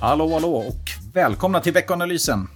Hallå, 0.00 0.32
hallå 0.32 0.54
och 0.54 0.90
välkomna 1.12 1.60
till 1.60 1.72
veckanalysen. 1.72 2.48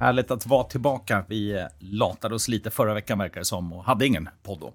Härligt 0.00 0.30
att 0.30 0.46
vara 0.46 0.64
tillbaka. 0.64 1.24
Vi 1.28 1.66
latade 1.78 2.34
oss 2.34 2.48
lite 2.48 2.70
förra 2.70 2.94
veckan 2.94 3.18
verkar 3.18 3.40
det 3.40 3.44
som 3.44 3.72
och 3.72 3.84
hade 3.84 4.06
ingen 4.06 4.28
podd 4.42 4.60
då. 4.60 4.72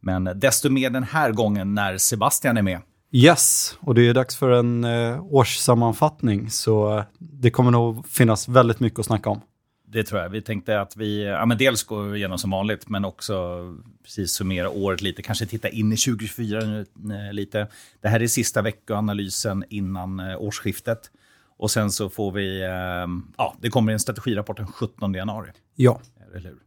Men 0.00 0.24
desto 0.24 0.70
mer 0.70 0.90
den 0.90 1.02
här 1.02 1.32
gången 1.32 1.74
när 1.74 1.98
Sebastian 1.98 2.56
är 2.56 2.62
med. 2.62 2.80
Yes, 3.12 3.76
och 3.80 3.94
det 3.94 4.08
är 4.08 4.14
dags 4.14 4.36
för 4.36 4.50
en 4.50 4.84
eh, 4.84 5.24
årssammanfattning 5.24 6.50
så 6.50 7.04
det 7.18 7.50
kommer 7.50 7.70
nog 7.70 8.06
finnas 8.08 8.48
väldigt 8.48 8.80
mycket 8.80 8.98
att 8.98 9.06
snacka 9.06 9.30
om. 9.30 9.40
Det 9.88 10.04
tror 10.04 10.20
jag. 10.20 10.28
Vi 10.28 10.42
tänkte 10.42 10.80
att 10.80 10.96
vi 10.96 11.24
ja, 11.24 11.46
men 11.46 11.58
dels 11.58 11.82
går 11.82 12.16
igenom 12.16 12.38
som 12.38 12.50
vanligt, 12.50 12.88
men 12.88 13.04
också 13.04 13.60
precis 14.04 14.32
summera 14.32 14.70
året 14.70 15.02
lite. 15.02 15.22
Kanske 15.22 15.46
titta 15.46 15.68
in 15.68 15.92
i 15.92 15.96
2024 15.96 16.60
nu, 16.60 16.86
eh, 17.14 17.32
lite. 17.32 17.66
Det 18.00 18.08
här 18.08 18.22
är 18.22 18.26
sista 18.26 18.62
veckoanalysen 18.62 19.64
innan 19.68 20.20
eh, 20.20 20.42
årsskiftet. 20.42 21.10
Och 21.62 21.70
sen 21.70 21.90
så 21.90 22.08
får 22.08 22.32
vi, 22.32 22.62
eh, 22.62 22.68
ja, 23.36 23.54
det 23.60 23.70
kommer 23.70 23.92
en 23.92 24.00
strategirapport 24.00 24.56
den 24.56 24.66
17 24.66 25.14
januari. 25.14 25.50
Ja. 25.74 26.00
Eller 26.30 26.40
hur? 26.40 26.58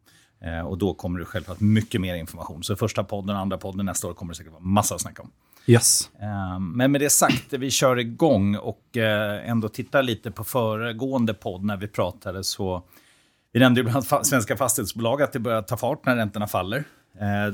Eh, 0.50 0.68
och 0.68 0.78
då 0.78 0.94
kommer 0.94 1.20
det 1.20 1.26
självklart 1.26 1.60
mycket 1.60 2.02
mer 2.02 2.16
information. 2.16 2.64
Så 2.64 2.76
första 2.76 3.04
podden, 3.04 3.36
andra 3.36 3.58
podden 3.58 3.86
nästa 3.86 4.08
år 4.08 4.14
kommer 4.14 4.34
det 4.34 4.38
säkert 4.38 4.52
vara 4.52 4.64
massa 4.64 4.96
att 4.96 5.02
snacka 5.02 5.22
om. 5.22 5.32
Yes. 5.66 6.10
Eh, 6.22 6.60
men 6.60 6.92
med 6.92 7.02
det 7.02 7.10
sagt, 7.10 7.54
vi 7.54 7.72
kör 7.72 8.00
igång 8.00 8.56
och 8.56 8.98
ändå 8.98 9.70
tittar 9.70 10.04
lite 10.04 10.32
på 10.32 10.44
föregående 10.44 11.34
podd 11.34 11.64
när 11.64 11.78
vi 11.78 11.88
pratade 11.88 12.44
så 12.44 12.84
vi 13.54 13.60
nämnde 13.60 13.82
ju 13.82 13.84
bland 13.84 14.06
svenska 14.06 14.58
fastighetsbolag 14.58 15.22
att 15.22 15.34
det 15.34 15.40
börjar 15.40 15.62
ta 15.62 15.78
fart 15.78 16.06
när 16.06 16.16
räntorna 16.16 16.48
faller. 16.48 16.84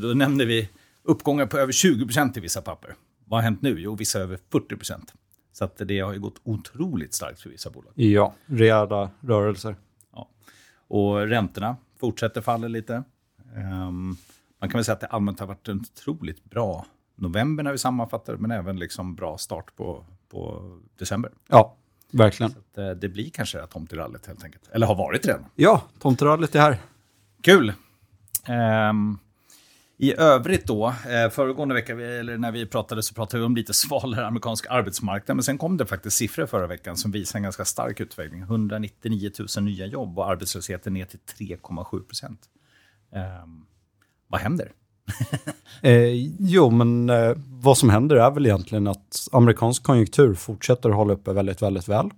Då 0.01 0.07
nämnde 0.07 0.45
vi 0.45 0.69
uppgångar 1.03 1.45
på 1.45 1.57
över 1.57 1.71
20 1.71 2.05
procent 2.05 2.37
i 2.37 2.39
vissa 2.39 2.61
papper. 2.61 2.95
Vad 3.25 3.37
har 3.37 3.43
hänt 3.43 3.61
nu? 3.61 3.79
Jo, 3.79 3.95
vissa 3.95 4.19
över 4.19 4.39
40 4.51 4.75
procent. 4.75 5.13
Så 5.53 5.65
att 5.65 5.77
det 5.77 5.99
har 5.99 6.13
ju 6.13 6.19
gått 6.19 6.41
otroligt 6.43 7.13
starkt 7.13 7.41
för 7.41 7.49
vissa 7.49 7.69
bolag. 7.69 7.93
Ja, 7.95 8.33
rejäla 8.45 9.09
rörelser. 9.21 9.75
Ja. 10.13 10.27
Och 10.87 11.27
räntorna 11.27 11.77
fortsätter 11.99 12.41
falla 12.41 12.67
lite. 12.67 13.03
Um, 13.55 14.17
man 14.59 14.69
kan 14.69 14.77
väl 14.77 14.85
säga 14.85 14.93
att 14.93 15.01
det 15.01 15.07
allmänt 15.07 15.39
har 15.39 15.47
varit 15.47 15.67
en 15.67 15.79
otroligt 15.79 16.43
bra 16.43 16.85
november 17.15 17.63
när 17.63 17.71
vi 17.71 17.77
sammanfattar, 17.77 18.35
men 18.35 18.51
även 18.51 18.79
liksom 18.79 19.15
bra 19.15 19.37
start 19.37 19.75
på, 19.75 20.05
på 20.29 20.71
december. 20.99 21.31
Ja, 21.47 21.75
verkligen. 22.11 22.51
Så 22.51 22.59
att, 22.59 22.77
eh, 22.77 22.89
det 22.89 23.09
blir 23.09 23.29
kanske 23.29 23.57
det 23.57 23.61
här 23.61 23.67
tomterallyt 23.67 24.25
helt 24.25 24.43
enkelt. 24.43 24.69
Eller 24.71 24.87
har 24.87 24.95
varit 24.95 25.25
redan. 25.25 25.45
Ja, 25.55 25.81
tomterallyt 25.99 26.55
är 26.55 26.59
här. 26.59 26.77
Kul! 27.41 27.73
Um, 28.89 29.19
i 30.01 30.13
övrigt 30.17 30.67
då, 30.67 30.87
eh, 30.87 31.29
föregående 31.29 31.75
vecka, 31.75 31.93
eller 31.93 32.37
när 32.37 32.51
vi 32.51 32.65
pratade 32.65 33.03
så 33.03 33.13
pratade 33.13 33.39
vi 33.39 33.45
om 33.45 33.55
lite 33.55 33.73
svalare 33.87 34.27
amerikansk 34.27 34.65
arbetsmarknad. 34.69 35.37
Men 35.37 35.43
sen 35.43 35.57
kom 35.57 35.77
det 35.77 35.85
faktiskt 35.85 36.17
siffror 36.17 36.45
förra 36.45 36.67
veckan 36.67 36.97
som 36.97 37.11
visar 37.11 37.39
en 37.39 37.43
ganska 37.43 37.65
stark 37.65 37.99
utveckling. 37.99 38.41
199 38.41 39.31
000 39.57 39.65
nya 39.65 39.85
jobb 39.85 40.19
och 40.19 40.29
arbetslösheten 40.29 40.93
ner 40.93 41.05
till 41.05 41.19
3,7 41.37 42.03
procent. 42.03 42.39
Eh, 43.15 43.21
vad 44.27 44.41
händer? 44.41 44.71
eh, 45.81 46.13
jo, 46.39 46.69
men 46.69 47.09
eh, 47.09 47.33
vad 47.47 47.77
som 47.77 47.89
händer 47.89 48.15
är 48.15 48.31
väl 48.31 48.45
egentligen 48.45 48.87
att 48.87 49.27
amerikansk 49.31 49.83
konjunktur 49.83 50.33
fortsätter 50.33 50.89
att 50.89 50.95
hålla 50.95 51.13
uppe 51.13 51.33
väldigt, 51.33 51.61
väldigt 51.61 51.87
väl. 51.87 52.09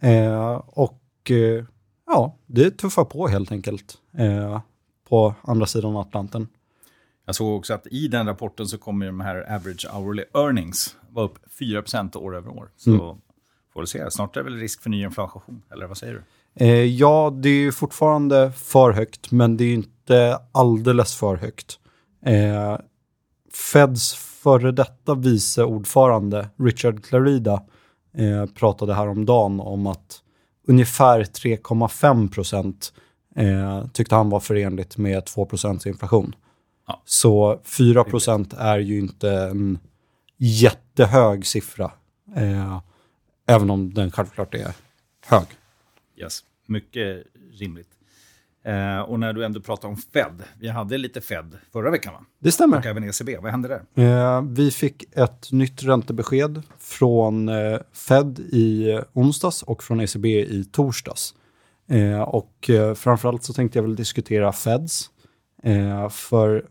Eh, 0.00 0.62
och 0.66 1.30
eh, 1.30 1.64
ja, 2.06 2.36
det 2.46 2.70
tuffar 2.70 3.04
på 3.04 3.28
helt 3.28 3.52
enkelt 3.52 3.98
eh, 4.18 4.60
på 5.08 5.34
andra 5.42 5.66
sidan 5.66 5.96
Atlanten. 5.96 6.48
Jag 7.26 7.34
såg 7.34 7.56
också 7.56 7.74
att 7.74 7.86
i 7.86 8.08
den 8.08 8.26
rapporten 8.26 8.66
så 8.66 8.78
kommer 8.78 9.06
de 9.06 9.20
här 9.20 9.54
average 9.54 9.86
hourly 9.92 10.24
earnings 10.34 10.96
vara 11.10 11.26
upp 11.26 11.38
4% 11.60 12.16
år 12.16 12.36
över 12.36 12.50
år. 12.50 12.70
Så 12.76 12.90
mm. 12.90 13.16
får 13.72 13.80
vi 13.80 13.86
se, 13.86 14.10
snart 14.10 14.36
är 14.36 14.40
det 14.40 14.50
väl 14.50 14.60
risk 14.60 14.82
för 14.82 14.90
ny 14.90 15.04
inflation, 15.04 15.62
eller 15.72 15.86
vad 15.86 15.96
säger 15.96 16.12
du? 16.12 16.22
Eh, 16.64 16.84
ja, 16.84 17.30
det 17.42 17.48
är 17.48 17.70
fortfarande 17.70 18.52
för 18.52 18.92
högt, 18.92 19.30
men 19.30 19.56
det 19.56 19.64
är 19.64 19.74
inte 19.74 20.38
alldeles 20.52 21.16
för 21.16 21.36
högt. 21.36 21.78
Eh, 22.26 22.78
Feds 23.72 24.14
före 24.14 24.72
detta 24.72 25.14
vice 25.14 25.64
ordförande 25.64 26.48
Richard 26.56 27.04
Clarida 27.04 27.62
eh, 28.16 28.46
pratade 28.46 28.94
häromdagen 28.94 29.60
om 29.60 29.86
att 29.86 30.22
ungefär 30.68 31.20
3,5 31.20 32.30
procent 32.30 32.92
eh, 33.36 33.86
tyckte 33.86 34.14
han 34.14 34.30
var 34.30 34.40
förenligt 34.40 34.96
med 34.96 35.24
2 35.26 35.46
procents 35.46 35.86
inflation. 35.86 36.34
Ja. 36.86 37.02
Så 37.04 37.60
4 37.64 38.04
procent 38.04 38.52
är 38.52 38.78
ju 38.78 38.98
inte 38.98 39.30
en 39.30 39.78
jättehög 40.36 41.46
siffra, 41.46 41.90
eh, 42.36 42.80
även 43.46 43.70
om 43.70 43.94
den 43.94 44.10
självklart 44.10 44.54
är 44.54 44.72
hög. 45.26 45.46
Yes, 46.16 46.40
mycket 46.66 47.26
rimligt. 47.52 47.88
Eh, 48.64 49.00
och 49.00 49.20
när 49.20 49.32
du 49.32 49.44
ändå 49.44 49.60
pratar 49.60 49.88
om 49.88 49.96
Fed, 49.96 50.42
vi 50.60 50.68
hade 50.68 50.98
lite 50.98 51.20
Fed 51.20 51.58
förra 51.72 51.90
veckan 51.90 52.12
va? 52.12 52.24
Det 52.38 52.52
stämmer. 52.52 52.78
Och 52.78 52.86
även 52.86 53.04
ECB, 53.04 53.36
vad 53.36 53.50
hände 53.50 53.68
där? 53.94 54.04
Eh, 54.04 54.42
vi 54.42 54.70
fick 54.70 55.04
ett 55.16 55.52
nytt 55.52 55.82
räntebesked 55.82 56.62
från 56.78 57.48
eh, 57.48 57.78
Fed 57.92 58.38
i 58.38 58.98
onsdags 59.12 59.62
och 59.62 59.82
från 59.82 60.00
ECB 60.00 60.28
i 60.28 60.64
torsdags. 60.64 61.34
Eh, 61.88 62.20
och 62.20 62.70
eh, 62.70 62.94
framförallt 62.94 63.42
så 63.44 63.52
tänkte 63.52 63.78
jag 63.78 63.82
väl 63.82 63.96
diskutera 63.96 64.52
Feds. 64.52 65.10
Eh, 65.62 66.08
för 66.08 66.64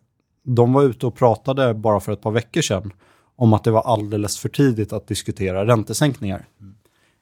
de 0.45 0.73
var 0.73 0.83
ute 0.83 1.07
och 1.07 1.15
pratade 1.15 1.73
bara 1.73 1.99
för 1.99 2.11
ett 2.11 2.21
par 2.21 2.31
veckor 2.31 2.61
sedan 2.61 2.93
om 3.35 3.53
att 3.53 3.63
det 3.63 3.71
var 3.71 3.81
alldeles 3.81 4.37
för 4.37 4.49
tidigt 4.49 4.93
att 4.93 5.07
diskutera 5.07 5.65
räntesänkningar. 5.65 6.47
Mm. 6.61 6.75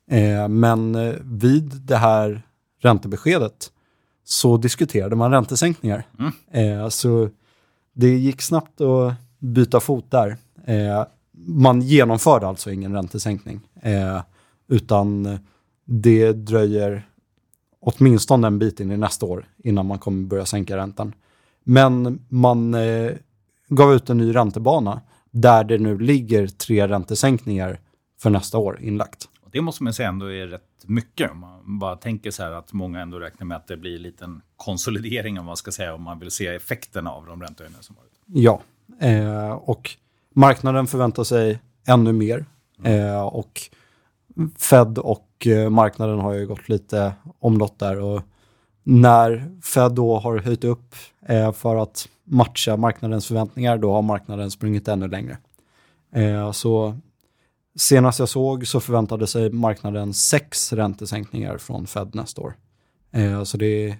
Eh, 0.07 0.47
men 0.47 0.95
eh, 0.95 1.13
vid 1.23 1.63
det 1.63 1.97
här 1.97 2.41
räntebeskedet 2.81 3.72
så 4.23 4.57
diskuterade 4.57 5.16
man 5.16 5.31
räntesänkningar. 5.31 6.07
Mm. 6.19 6.81
Eh, 6.81 6.89
så 6.89 7.29
det 7.94 8.17
gick 8.17 8.41
snabbt 8.41 8.81
att 8.81 9.13
byta 9.39 9.79
fot 9.79 10.12
där. 10.12 10.38
Man 11.47 11.81
genomförde 11.81 12.47
alltså 12.47 12.72
ingen 12.72 12.94
räntesänkning, 12.94 13.62
utan 14.67 15.38
det 15.85 16.33
dröjer 16.33 17.07
åtminstone 17.79 18.47
en 18.47 18.59
bit 18.59 18.79
in 18.79 18.91
i 18.91 18.97
nästa 18.97 19.25
år 19.25 19.45
innan 19.63 19.85
man 19.85 20.00
kommer 20.00 20.28
börja 20.28 20.45
sänka 20.45 20.78
räntan. 20.78 21.13
Men 21.63 22.25
man 22.29 22.74
eh, 22.74 23.12
gav 23.69 23.94
ut 23.94 24.09
en 24.09 24.18
ny 24.18 24.35
räntebana 24.35 25.01
där 25.31 25.63
det 25.63 25.78
nu 25.78 25.97
ligger 25.97 26.47
tre 26.47 26.88
räntesänkningar 26.88 27.79
för 28.22 28.29
nästa 28.29 28.57
år 28.57 28.79
inlagt. 28.81 29.29
Det 29.51 29.62
måste 29.62 29.84
man 29.84 29.94
säga 29.94 30.09
ändå 30.09 30.25
är 30.25 30.47
rätt 30.47 30.62
mycket. 30.85 31.31
Om 31.31 31.40
man 31.40 31.79
bara 31.79 31.96
tänker 31.96 32.31
så 32.31 32.44
här 32.44 32.51
att 32.51 32.74
många 32.74 33.01
ändå 33.01 33.19
räknar 33.19 33.46
med 33.47 33.57
att 33.57 33.68
det 33.68 33.78
blir 33.78 33.96
en 33.96 34.01
liten 34.01 34.41
konsolidering 34.56 35.40
om 35.40 35.46
man 35.46 35.57
ska 35.57 35.72
säga, 35.72 35.94
om 35.94 36.03
man 36.03 36.19
vill 36.19 36.31
se 36.31 36.47
effekterna 36.47 37.12
av 37.12 37.25
de 37.25 37.41
räntehöjningar 37.41 37.81
som 37.81 37.95
varit. 37.95 38.12
Ja, 38.25 38.62
eh, 39.00 39.51
och 39.51 39.90
marknaden 40.35 40.88
förväntar 40.88 41.24
sig 41.24 41.59
ännu 41.88 42.13
mer. 42.13 42.45
Mm. 42.80 43.09
Eh, 43.09 43.22
och 43.22 43.62
Fed 44.57 44.97
och 44.97 45.47
eh, 45.47 45.69
marknaden 45.69 46.19
har 46.19 46.34
ju 46.34 46.47
gått 46.47 46.69
lite 46.69 47.13
omlott 47.40 47.80
där. 47.80 48.00
Och 48.00 48.22
när 48.83 49.59
Fed 49.61 49.91
då 49.91 50.19
har 50.19 50.38
höjt 50.38 50.63
upp 50.63 50.95
eh, 51.25 51.51
för 51.51 51.75
att 51.75 52.09
matcha 52.23 52.77
marknadens 52.77 53.27
förväntningar, 53.27 53.77
då 53.77 53.94
har 53.94 54.01
marknaden 54.01 54.51
sprungit 54.51 54.88
ännu 54.88 55.07
längre. 55.07 55.38
Eh, 56.13 56.51
så 56.51 56.99
senast 57.75 58.19
jag 58.19 58.29
såg 58.29 58.67
så 58.67 58.79
förväntade 58.79 59.27
sig 59.27 59.49
marknaden 59.49 60.13
sex 60.13 60.73
räntesänkningar 60.73 61.57
från 61.57 61.88
Fed 61.88 62.15
nästa 62.15 62.41
år. 62.41 62.53
Eh, 63.12 63.44
så 63.44 63.57
det 63.57 63.65
är 63.65 63.97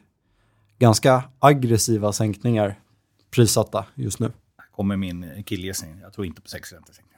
ganska 0.80 1.24
aggressiva 1.40 2.12
sänkningar 2.12 2.80
prissatta 3.32 3.86
just 3.96 4.20
nu. 4.20 4.32
Här 4.58 4.66
kommer 4.72 4.98
min 4.98 5.44
killgissning. 5.44 6.00
Jag 6.02 6.14
tror 6.14 6.26
inte 6.26 6.42
på 6.42 6.50
sex 6.50 6.74
räntesänkningar. 6.74 7.14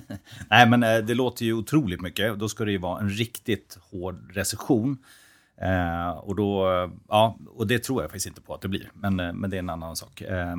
Nej, 0.50 0.68
men 0.68 0.82
eh, 0.82 0.98
det 0.98 1.14
låter 1.14 1.44
ju 1.44 1.52
otroligt 1.52 2.00
mycket. 2.00 2.38
Då 2.38 2.48
ska 2.48 2.64
det 2.64 2.72
ju 2.72 2.78
vara 2.78 3.00
en 3.00 3.10
riktigt 3.10 3.78
hård 3.90 4.30
recession. 4.34 4.98
Eh, 5.60 6.10
och, 6.10 6.36
då, 6.36 6.66
ja, 7.08 7.38
och 7.46 7.66
det 7.66 7.78
tror 7.78 8.02
jag 8.02 8.10
faktiskt 8.10 8.26
inte 8.26 8.40
på 8.40 8.54
att 8.54 8.60
det 8.60 8.68
blir, 8.68 8.90
men, 8.94 9.20
eh, 9.20 9.32
men 9.32 9.50
det 9.50 9.56
är 9.56 9.58
en 9.58 9.70
annan 9.70 9.96
sak. 9.96 10.20
Eh, 10.20 10.56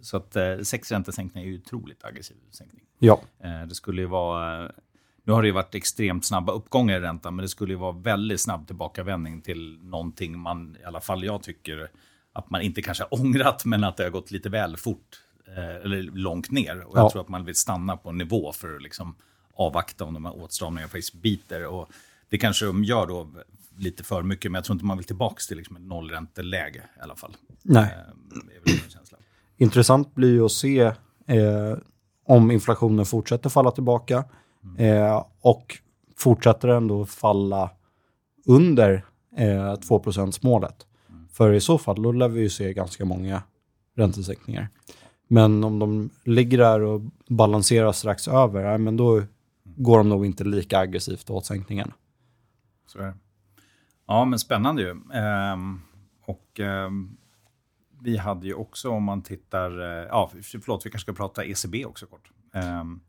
så 0.00 0.16
att 0.16 0.36
eh, 0.36 0.58
sex 0.58 0.92
räntesänkningar 0.92 1.46
är 1.46 1.50
ju 1.50 1.58
otroligt 1.58 2.04
aggressiv 2.04 2.36
sänkning. 2.50 2.82
Ja. 2.98 3.20
Eh, 3.44 3.62
det 3.66 3.74
skulle 3.74 4.02
ju 4.02 4.08
vara... 4.08 4.70
Nu 5.26 5.32
har 5.32 5.42
det 5.42 5.48
ju 5.48 5.54
varit 5.54 5.74
extremt 5.74 6.24
snabba 6.24 6.52
uppgångar 6.52 6.96
i 6.96 7.00
räntan, 7.00 7.36
men 7.36 7.42
det 7.42 7.48
skulle 7.48 7.72
ju 7.72 7.78
vara 7.78 7.92
väldigt 7.92 8.40
snabb 8.40 8.66
tillbakavändning 8.66 9.40
till 9.40 9.78
någonting 9.82 10.38
man, 10.38 10.76
i 10.80 10.84
alla 10.84 11.00
fall 11.00 11.24
jag 11.24 11.42
tycker, 11.42 11.90
att 12.32 12.50
man 12.50 12.62
inte 12.62 12.82
kanske 12.82 13.04
har 13.04 13.20
ångrat, 13.20 13.64
men 13.64 13.84
att 13.84 13.96
det 13.96 14.02
har 14.02 14.10
gått 14.10 14.30
lite 14.30 14.48
väl 14.48 14.76
fort 14.76 15.22
eh, 15.56 15.76
eller 15.76 16.02
långt 16.02 16.50
ner. 16.50 16.80
Och 16.80 16.98
jag 16.98 17.10
tror 17.10 17.22
att 17.22 17.28
man 17.28 17.44
vill 17.44 17.54
stanna 17.54 17.96
på 17.96 18.08
en 18.08 18.18
nivå 18.18 18.52
för 18.52 18.76
att 18.76 18.82
liksom 18.82 19.14
avvakta 19.54 20.04
om 20.04 20.14
de 20.14 20.24
här 20.24 20.42
åtstramningarna 20.42 20.88
faktiskt 20.88 21.14
biter. 21.14 21.66
Och 21.66 21.90
det 22.28 22.38
kanske 22.38 22.66
de 22.66 22.84
gör 22.84 23.06
då 23.06 23.30
lite 23.76 24.04
för 24.04 24.22
mycket, 24.22 24.50
men 24.50 24.58
jag 24.58 24.64
tror 24.64 24.74
inte 24.74 24.84
man 24.84 24.96
vill 24.96 25.06
tillbaka 25.06 25.40
till 25.48 25.56
liksom 25.56 25.76
ett 25.76 25.82
nollränteläge 25.82 26.82
i 26.98 27.00
alla 27.00 27.16
fall. 27.16 27.36
Nej. 27.62 27.94
Eh, 28.66 28.74
Intressant 29.56 30.14
blir 30.14 30.32
ju 30.32 30.44
att 30.44 30.52
se 30.52 30.80
eh, 31.26 31.78
om 32.26 32.50
inflationen 32.50 33.06
fortsätter 33.06 33.50
falla 33.50 33.70
tillbaka 33.70 34.24
mm. 34.64 35.02
eh, 35.02 35.24
och 35.40 35.78
fortsätter 36.16 36.68
ändå 36.68 37.06
falla 37.06 37.70
under 38.46 39.04
eh, 39.36 39.74
2% 39.74 40.38
målet. 40.42 40.86
För 41.32 41.52
i 41.52 41.60
så 41.60 41.78
fall, 41.78 42.02
då 42.02 42.12
lär 42.12 42.28
vi 42.28 42.40
ju 42.40 42.50
se 42.50 42.72
ganska 42.72 43.04
många 43.04 43.42
räntesänkningar. 43.96 44.68
Men 45.28 45.64
om 45.64 45.78
de 45.78 46.10
ligger 46.24 46.58
där 46.58 46.80
och 46.80 47.00
balanserar 47.28 47.92
strax 47.92 48.28
över, 48.28 48.78
men 48.78 48.96
då 48.96 49.22
går 49.64 49.98
de 49.98 50.08
nog 50.08 50.26
inte 50.26 50.44
lika 50.44 50.78
aggressivt 50.78 51.30
åt 51.30 51.46
sänkningen. 51.46 51.92
Så 52.86 52.98
är 52.98 53.06
det. 53.06 53.14
Ja, 54.06 54.24
men 54.24 54.38
spännande 54.38 54.82
ju. 54.82 54.96
Ehm, 55.12 55.80
och 56.26 56.60
ehm, 56.60 57.16
vi 58.02 58.16
hade 58.16 58.46
ju 58.46 58.54
också, 58.54 58.90
om 58.90 59.02
man 59.04 59.22
tittar... 59.22 59.80
eh, 59.80 60.06
Ja, 60.08 60.30
förlåt, 60.42 60.86
vi 60.86 60.90
kanske 60.90 61.04
ska 61.04 61.12
prata 61.12 61.44
ECB 61.44 61.84
också 61.84 62.06
kort. 62.06 62.30
Ehm, 62.54 63.00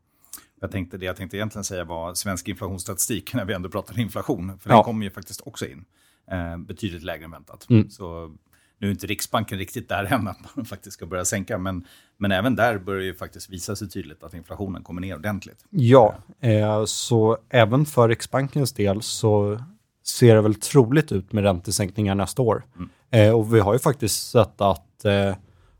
jag 0.60 0.70
tänkte, 0.70 0.98
det 0.98 1.06
jag 1.06 1.16
tänkte 1.16 1.36
egentligen 1.36 1.64
säga 1.64 1.84
var 1.84 2.14
svensk 2.14 2.48
inflationsstatistik, 2.48 3.34
när 3.34 3.44
vi 3.44 3.52
ändå 3.54 3.68
pratar 3.68 3.98
inflation. 4.00 4.58
För 4.58 4.70
Ja. 4.70 4.76
den 4.76 4.84
kommer 4.84 5.04
ju 5.04 5.10
faktiskt 5.10 5.40
också 5.46 5.66
in. 5.66 5.84
Eh, 6.30 6.56
betydligt 6.58 7.02
lägre 7.02 7.24
än 7.24 7.30
väntat. 7.30 7.66
Mm. 7.70 7.90
Så 7.90 8.36
nu 8.78 8.86
är 8.86 8.90
inte 8.90 9.06
Riksbanken 9.06 9.58
riktigt 9.58 9.88
där 9.88 10.04
än 10.04 10.28
att 10.28 10.56
man 10.56 10.64
faktiskt 10.64 10.94
ska 10.94 11.06
börja 11.06 11.24
sänka. 11.24 11.58
Men, 11.58 11.84
men 12.16 12.32
även 12.32 12.54
där 12.56 12.78
börjar 12.78 13.02
ju 13.02 13.14
faktiskt 13.14 13.50
visa 13.50 13.76
sig 13.76 13.88
tydligt 13.88 14.22
att 14.22 14.34
inflationen 14.34 14.82
kommer 14.82 15.00
ner 15.00 15.16
ordentligt. 15.16 15.64
Ja, 15.70 16.14
eh, 16.40 16.84
så 16.84 17.38
även 17.48 17.86
för 17.86 18.08
Riksbankens 18.08 18.72
del 18.72 19.02
så 19.02 19.60
ser 20.08 20.34
det 20.34 20.40
väl 20.40 20.54
troligt 20.54 21.12
ut 21.12 21.32
med 21.32 21.44
räntesänkningar 21.44 22.14
nästa 22.14 22.42
år. 22.42 22.64
Eh, 23.10 23.30
och 23.30 23.54
vi 23.54 23.60
har 23.60 23.72
ju 23.72 23.78
faktiskt 23.78 24.30
sett 24.30 24.60
att 24.60 25.04
eh, 25.04 25.34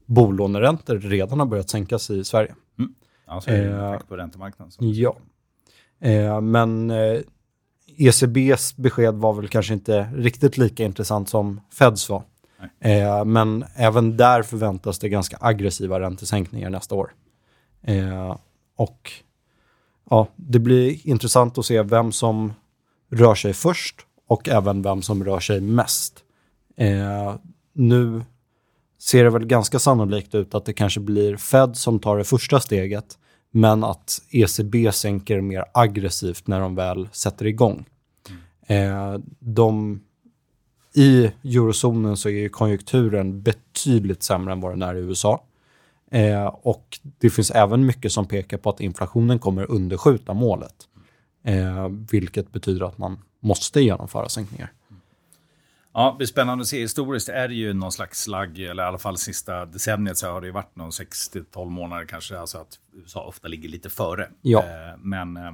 bolåneräntor 0.06 0.98
redan 0.98 1.40
har 1.40 1.46
börjat 1.46 1.70
sänkas 1.70 2.10
i 2.10 2.24
Sverige. 2.24 2.54
Alltså, 3.26 3.50
eh, 3.50 3.72
Eh, 3.72 3.92
tack 3.92 4.08
på 4.08 4.16
räntemarknaden. 4.16 4.72
Så. 4.72 4.78
Ja. 4.84 5.16
Eh, 6.00 6.40
men 6.40 6.90
eh, 6.90 7.20
ECBs 7.96 8.76
besked 8.76 9.14
var 9.14 9.32
väl 9.32 9.48
kanske 9.48 9.74
inte 9.74 10.10
riktigt 10.14 10.58
lika 10.58 10.84
intressant 10.84 11.28
som 11.28 11.60
Feds 11.72 12.08
var. 12.08 12.22
Eh, 12.80 13.24
men 13.24 13.64
även 13.74 14.16
där 14.16 14.42
förväntas 14.42 14.98
det 14.98 15.08
ganska 15.08 15.36
aggressiva 15.40 16.00
räntesänkningar 16.00 16.70
nästa 16.70 16.94
år. 16.94 17.14
Eh, 17.82 18.36
och 18.76 19.12
ja, 20.10 20.28
det 20.36 20.58
blir 20.58 21.06
intressant 21.06 21.58
att 21.58 21.66
se 21.66 21.82
vem 21.82 22.12
som 22.12 22.52
rör 23.10 23.34
sig 23.34 23.52
först 23.52 24.05
och 24.26 24.48
även 24.48 24.82
vem 24.82 25.02
som 25.02 25.24
rör 25.24 25.40
sig 25.40 25.60
mest. 25.60 26.24
Eh, 26.76 27.34
nu 27.72 28.22
ser 28.98 29.24
det 29.24 29.30
väl 29.30 29.46
ganska 29.46 29.78
sannolikt 29.78 30.34
ut 30.34 30.54
att 30.54 30.64
det 30.64 30.72
kanske 30.72 31.00
blir 31.00 31.36
Fed 31.36 31.76
som 31.76 31.98
tar 31.98 32.18
det 32.18 32.24
första 32.24 32.60
steget, 32.60 33.18
men 33.50 33.84
att 33.84 34.22
ECB 34.30 34.92
sänker 34.92 35.40
mer 35.40 35.64
aggressivt 35.74 36.46
när 36.46 36.60
de 36.60 36.74
väl 36.74 37.08
sätter 37.12 37.46
igång. 37.46 37.86
Eh, 38.66 39.18
de, 39.38 40.00
I 40.94 41.30
eurozonen 41.44 42.16
så 42.16 42.28
är 42.28 42.48
konjunkturen 42.48 43.42
betydligt 43.42 44.22
sämre 44.22 44.52
än 44.52 44.60
vad 44.60 44.72
den 44.72 44.82
är 44.82 44.94
i 44.94 45.00
USA. 45.00 45.42
Eh, 46.10 46.46
och 46.46 46.98
det 47.18 47.30
finns 47.30 47.50
även 47.50 47.86
mycket 47.86 48.12
som 48.12 48.26
pekar 48.26 48.58
på 48.58 48.70
att 48.70 48.80
inflationen 48.80 49.38
kommer 49.38 49.70
underskjuta 49.70 50.34
målet. 50.34 50.74
Eh, 51.46 51.88
vilket 52.10 52.52
betyder 52.52 52.86
att 52.86 52.98
man 52.98 53.18
måste 53.40 53.80
genomföra 53.80 54.28
sänkningar. 54.28 54.72
Ja, 55.92 56.10
det 56.10 56.16
blir 56.16 56.26
spännande 56.26 56.62
att 56.62 56.68
se. 56.68 56.80
Historiskt 56.80 57.28
är 57.28 57.48
det 57.48 57.54
ju 57.54 57.72
någon 57.72 57.92
slags 57.92 58.22
slagg, 58.22 58.58
eller 58.58 58.82
i 58.82 58.86
alla 58.86 58.98
fall 58.98 59.16
sista 59.16 59.66
decenniet 59.66 60.18
så 60.18 60.30
har 60.30 60.40
det 60.40 60.46
ju 60.46 60.52
varit 60.52 60.76
någon 60.76 60.90
6-12 60.90 61.68
månader 61.68 62.04
kanske, 62.04 62.38
alltså 62.38 62.58
att 62.58 62.78
USA 62.92 63.24
ofta 63.24 63.48
ligger 63.48 63.68
lite 63.68 63.90
före. 63.90 64.28
Ja. 64.42 64.58
Eh, 64.58 64.98
Men 64.98 65.36
eh, 65.36 65.52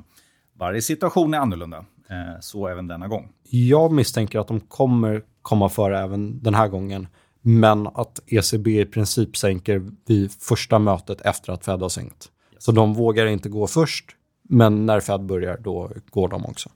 varje 0.59 0.83
situation 0.83 1.35
är 1.35 1.39
annorlunda, 1.39 1.85
Eh, 2.13 2.41
så 2.41 2.69
även 2.69 2.87
denna 2.87 3.09
gång. 3.09 3.29
Jag 3.51 3.93
misstänker 3.93 4.39
att 4.39 4.49
de 4.49 4.61
kommer 4.61 5.23
komma 5.43 5.69
före 5.69 6.01
även 6.01 6.43
den 6.43 6.55
här 6.55 6.69
gången. 6.69 7.07
Men 7.41 7.87
att 7.87 8.21
ECB 8.27 8.81
i 8.81 8.85
princip 8.85 9.37
sänker 9.37 9.91
vid 10.07 10.33
första 10.33 10.79
mötet 10.79 11.21
efter 11.21 11.53
att 11.53 11.65
Fed 11.65 11.81
har 11.81 11.89
sänkt. 11.89 12.31
Så 12.59 12.73
de 12.73 12.95
vågar 12.95 13.27
inte 13.27 13.49
gå 13.49 13.67
först, 13.67 14.11
men 14.53 14.87
när 14.87 15.01
Fed 15.01 15.21
börjar 15.21 15.59
då 15.61 15.91
går 16.11 16.29
de 16.29 16.47
också. 16.47 16.71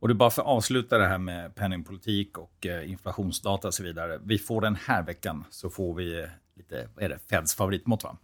Och 0.00 0.08
det 0.08 0.12
är 0.12 0.14
bara 0.16 0.30
för 0.30 0.42
att 0.42 0.48
avsluta 0.48 0.98
det 0.98 1.06
här 1.06 1.18
med 1.18 1.54
penningpolitik 1.54 2.38
och 2.38 2.66
eh, 2.66 2.90
inflationsdata 2.90 3.68
och 3.68 3.74
så 3.74 3.82
vidare. 3.82 4.18
Vi 4.24 4.38
får 4.38 4.60
den 4.60 4.76
här 4.86 5.02
veckan 5.02 5.44
så 5.50 5.70
får 5.70 5.94
vi 5.94 6.20
eh, 6.20 6.26
lite, 6.56 6.88
är 6.96 7.08
det, 7.08 7.18
Feds 7.30 7.54
favoritmått 7.54 8.04
va? 8.04 8.16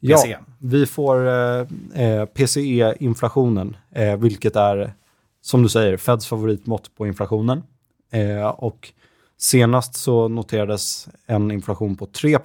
Ja, 0.00 0.16
PCE. 0.16 0.38
vi 0.58 0.86
får 0.86 1.28
eh, 1.28 1.66
eh, 1.94 2.24
PCE-inflationen, 2.24 3.76
eh, 3.90 4.16
vilket 4.16 4.56
är, 4.56 4.92
som 5.40 5.62
du 5.62 5.68
säger, 5.68 5.96
Feds 5.96 6.26
favoritmått 6.26 6.94
på 6.96 7.06
inflationen. 7.06 7.62
Eh, 8.10 8.48
och 8.48 8.92
senast 9.36 9.94
så 9.94 10.28
noterades 10.28 11.08
en 11.26 11.50
inflation 11.50 11.96
på 11.96 12.06
3 12.06 12.34
eh, 12.34 12.40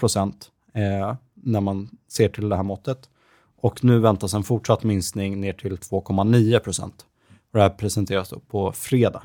när 1.34 1.62
man 1.62 1.90
ser 2.08 2.30
till 2.30 2.50
det 2.50 2.56
här 2.56 2.64
måttet. 2.64 3.10
Och 3.58 3.84
nu 3.84 4.00
väntas 4.00 4.34
en 4.34 4.44
fortsatt 4.44 4.84
minskning 4.84 5.42
ner 5.42 5.54
till 5.54 5.76
2,9 5.76 6.60
procent. 6.60 7.06
Det 7.54 7.62
här 7.62 7.70
presenteras 7.70 8.34
på 8.48 8.72
fredag. 8.72 9.24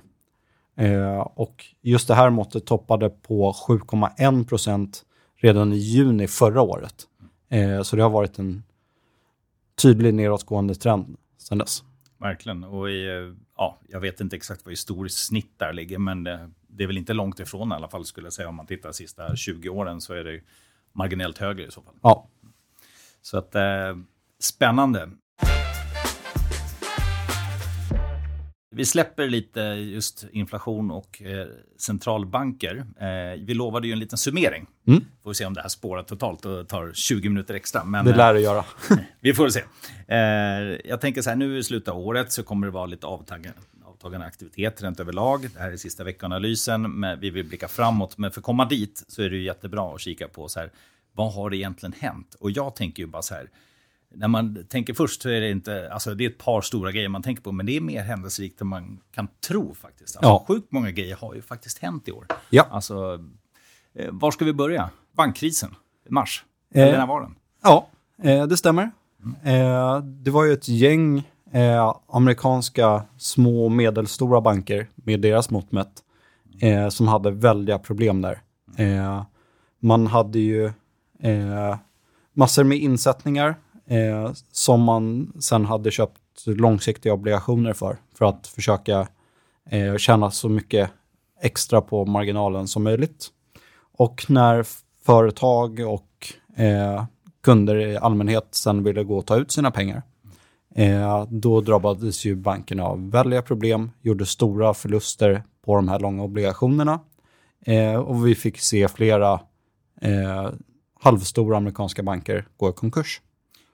Eh, 0.76 1.18
och 1.18 1.64
just 1.82 2.08
det 2.08 2.14
här 2.14 2.30
måttet 2.30 2.66
toppade 2.66 3.10
på 3.10 3.52
7,1 3.52 4.48
procent 4.48 5.04
redan 5.36 5.72
i 5.72 5.76
juni 5.76 6.28
förra 6.28 6.62
året. 6.62 7.06
Eh, 7.48 7.82
så 7.82 7.96
det 7.96 8.02
har 8.02 8.10
varit 8.10 8.38
en 8.38 8.62
tydlig 9.82 10.14
nedåtgående 10.14 10.74
trend 10.74 11.16
sedan 11.38 11.58
dess. 11.58 11.82
Verkligen. 12.18 12.64
Och 12.64 12.90
i, 12.90 13.06
eh, 13.08 13.34
ja, 13.56 13.78
jag 13.88 14.00
vet 14.00 14.20
inte 14.20 14.36
exakt 14.36 14.64
vad 14.64 14.72
historiskt 14.72 15.26
snitt 15.26 15.58
där 15.58 15.72
ligger, 15.72 15.98
men 15.98 16.24
det, 16.24 16.50
det 16.68 16.82
är 16.82 16.86
väl 16.86 16.98
inte 16.98 17.12
långt 17.12 17.40
ifrån 17.40 17.72
i 17.72 17.74
alla 17.74 17.88
fall 17.88 18.04
skulle 18.04 18.26
jag 18.26 18.32
säga. 18.32 18.48
Om 18.48 18.54
man 18.54 18.66
tittar 18.66 18.88
de 18.88 18.94
sista 18.94 19.36
20 19.36 19.68
åren 19.68 20.00
så 20.00 20.14
är 20.14 20.24
det 20.24 20.40
marginellt 20.92 21.38
högre 21.38 21.66
i 21.66 21.70
så 21.70 21.82
fall. 21.82 21.94
Ja, 22.02 22.28
Så 23.22 23.38
att, 23.38 23.54
eh, 23.54 23.96
spännande. 24.40 25.08
Vi 28.74 28.84
släpper 28.84 29.28
lite 29.28 29.60
just 29.60 30.24
inflation 30.32 30.90
och 30.90 31.22
eh, 31.22 31.46
centralbanker. 31.78 32.76
Eh, 32.76 33.40
vi 33.44 33.54
lovade 33.54 33.86
ju 33.86 33.92
en 33.92 33.98
liten 33.98 34.18
summering. 34.18 34.66
Mm. 34.86 35.04
Får 35.22 35.30
vi 35.30 35.34
se 35.34 35.46
om 35.46 35.54
det 35.54 35.60
här 35.60 35.68
spårar 35.68 36.02
totalt 36.02 36.44
och 36.46 36.68
tar 36.68 36.92
20 36.94 37.28
minuter 37.28 37.54
extra. 37.54 37.84
Men, 37.84 38.04
det 38.04 38.10
eh, 38.10 38.16
lär 38.16 38.34
det 38.34 38.40
göra. 38.40 38.64
vi 39.20 39.34
får 39.34 39.48
se. 39.48 39.62
Eh, 40.08 40.18
jag 40.84 41.00
tänker 41.00 41.22
så 41.22 41.30
här, 41.30 41.36
nu 41.36 41.58
i 41.58 41.62
slutet 41.62 41.88
av 41.88 41.98
året 41.98 42.32
så 42.32 42.42
kommer 42.42 42.66
det 42.66 42.70
vara 42.70 42.86
lite 42.86 43.06
avtagande, 43.06 43.52
avtagande 43.84 44.26
aktivitet 44.26 44.82
rent 44.82 45.00
överlag. 45.00 45.48
Det 45.54 45.60
här 45.60 45.72
är 45.72 45.76
sista 45.76 46.04
veckanalysen, 46.04 47.00
men 47.00 47.20
vi 47.20 47.30
vill 47.30 47.44
blicka 47.44 47.68
framåt. 47.68 48.18
Men 48.18 48.30
för 48.30 48.40
att 48.40 48.44
komma 48.44 48.64
dit 48.64 49.04
så 49.08 49.22
är 49.22 49.30
det 49.30 49.36
ju 49.36 49.42
jättebra 49.42 49.94
att 49.94 50.00
kika 50.00 50.28
på 50.28 50.48
så 50.48 50.60
här, 50.60 50.70
vad 51.12 51.34
har 51.34 51.50
det 51.50 51.56
egentligen 51.56 51.94
hänt? 51.98 52.36
Och 52.40 52.50
jag 52.50 52.76
tänker 52.76 53.02
ju 53.02 53.06
bara 53.06 53.22
så 53.22 53.34
här, 53.34 53.48
när 54.14 54.28
man 54.28 54.64
tänker 54.68 54.94
först 54.94 55.22
så 55.22 55.28
är 55.28 55.40
det 55.40 55.50
inte, 55.50 55.92
alltså 55.92 56.14
det 56.14 56.24
är 56.24 56.30
ett 56.30 56.38
par 56.38 56.60
stora 56.60 56.92
grejer 56.92 57.08
man 57.08 57.22
tänker 57.22 57.42
på, 57.42 57.52
men 57.52 57.66
det 57.66 57.76
är 57.76 57.80
mer 57.80 58.02
händelserikt 58.02 58.60
än 58.60 58.66
man 58.66 59.00
kan 59.14 59.28
tro 59.48 59.74
faktiskt. 59.74 60.16
Alltså, 60.16 60.30
Ja. 60.30 60.44
Sjukt 60.48 60.72
många 60.72 60.90
grejer 60.90 61.16
har 61.16 61.34
ju 61.34 61.42
faktiskt 61.42 61.78
hänt 61.78 62.08
i 62.08 62.12
år. 62.12 62.26
Ja. 62.50 62.66
Alltså, 62.70 63.24
eh, 63.94 64.08
var 64.12 64.30
ska 64.30 64.44
vi 64.44 64.52
börja? 64.52 64.90
Bankkrisen, 65.12 65.74
mars. 66.08 66.44
Eh. 66.74 66.82
Eller 66.82 66.98
när 66.98 67.06
var 67.06 67.20
den? 67.20 67.34
Ja, 67.62 67.88
eh, 68.22 68.46
det 68.46 68.56
stämmer. 68.56 68.90
Eh, 69.42 69.98
det 70.02 70.30
var 70.30 70.44
ju 70.44 70.52
ett 70.52 70.68
gäng 70.68 71.22
amerikanska 72.08 73.02
små 73.18 73.64
och 73.64 73.72
medelstora 73.72 74.40
banker 74.40 74.88
med 74.94 75.20
deras 75.20 75.50
mått 75.50 75.72
mätt 75.72 76.02
som 76.90 77.08
hade 77.08 77.30
väldiga 77.30 77.78
problem 77.78 78.22
där. 78.22 78.40
Man 79.80 80.06
hade 80.06 80.38
ju 80.38 80.72
massor 82.32 82.64
med 82.64 82.78
insättningar 82.78 83.54
eh, 83.90 84.32
som 84.52 84.82
man 84.82 85.32
sen 85.40 85.64
hade 85.64 85.90
köpt 85.90 86.20
långsiktiga 86.46 87.12
obligationer 87.12 87.72
för, 87.72 87.96
för 88.14 88.24
att 88.24 88.46
försöka 88.46 89.08
eh, 89.70 89.96
tjäna 89.96 90.30
så 90.30 90.48
mycket 90.48 90.90
extra 91.40 91.80
på 91.80 92.06
marginalen 92.06 92.68
som 92.68 92.82
möjligt. 92.82 93.28
Och 93.92 94.26
när 94.28 94.66
företag 95.04 95.80
och 95.80 96.34
eh, 96.56 97.04
kunder 97.42 97.76
i 97.76 97.96
allmänhet 97.96 98.48
sen 98.50 98.82
ville 98.82 99.04
gå 99.04 99.18
och 99.18 99.26
ta 99.26 99.36
ut 99.36 99.52
sina 99.52 99.70
pengar, 99.70 100.02
eh, 100.74 101.26
då 101.28 101.60
drabbades 101.60 102.24
ju 102.24 102.34
bankerna 102.34 102.84
av 102.84 103.10
väldiga 103.10 103.42
problem, 103.42 103.90
gjorde 104.02 104.26
stora 104.26 104.74
förluster 104.74 105.42
på 105.64 105.76
de 105.76 105.88
här 105.88 106.00
långa 106.00 106.22
obligationerna 106.22 107.00
eh, 107.66 107.94
och 107.94 108.26
vi 108.26 108.34
fick 108.34 108.58
se 108.58 108.88
flera 108.88 109.40
eh, 110.00 110.50
halvstora 111.00 111.56
amerikanska 111.56 112.02
banker 112.02 112.48
gå 112.56 112.70
i 112.70 112.72
konkurs. 112.72 113.20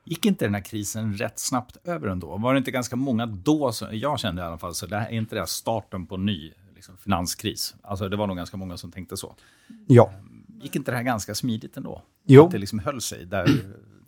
Gick 0.08 0.26
inte 0.26 0.44
den 0.44 0.54
här 0.54 0.60
krisen 0.60 1.14
rätt 1.14 1.38
snabbt 1.38 1.76
över 1.84 2.08
ändå? 2.08 2.36
Var 2.36 2.54
det 2.54 2.58
inte 2.58 2.70
ganska 2.70 2.96
många 2.96 3.26
då, 3.26 3.72
som, 3.72 3.88
jag 3.92 4.20
kände 4.20 4.42
i 4.42 4.44
alla 4.44 4.58
fall, 4.58 4.74
så 4.74 4.86
det 4.86 4.96
här 4.96 5.08
är 5.08 5.16
inte 5.16 5.34
det 5.34 5.40
här 5.40 5.46
starten 5.46 6.06
på 6.06 6.14
en 6.14 6.26
ny 6.26 6.52
liksom, 6.74 6.96
finanskris? 6.96 7.74
Alltså 7.82 8.08
det 8.08 8.16
var 8.16 8.26
nog 8.26 8.36
ganska 8.36 8.56
många 8.56 8.76
som 8.76 8.92
tänkte 8.92 9.16
så. 9.16 9.34
Ja, 9.86 10.10
Gick 10.60 10.76
inte 10.76 10.90
det 10.90 10.96
här 10.96 11.04
ganska 11.04 11.34
smidigt 11.34 11.76
ändå? 11.76 12.02
Jo. 12.26 12.44
Att 12.44 12.50
det 12.50 12.58
liksom 12.58 12.78
höll 12.78 13.00
sig 13.00 13.26
där, 13.26 13.48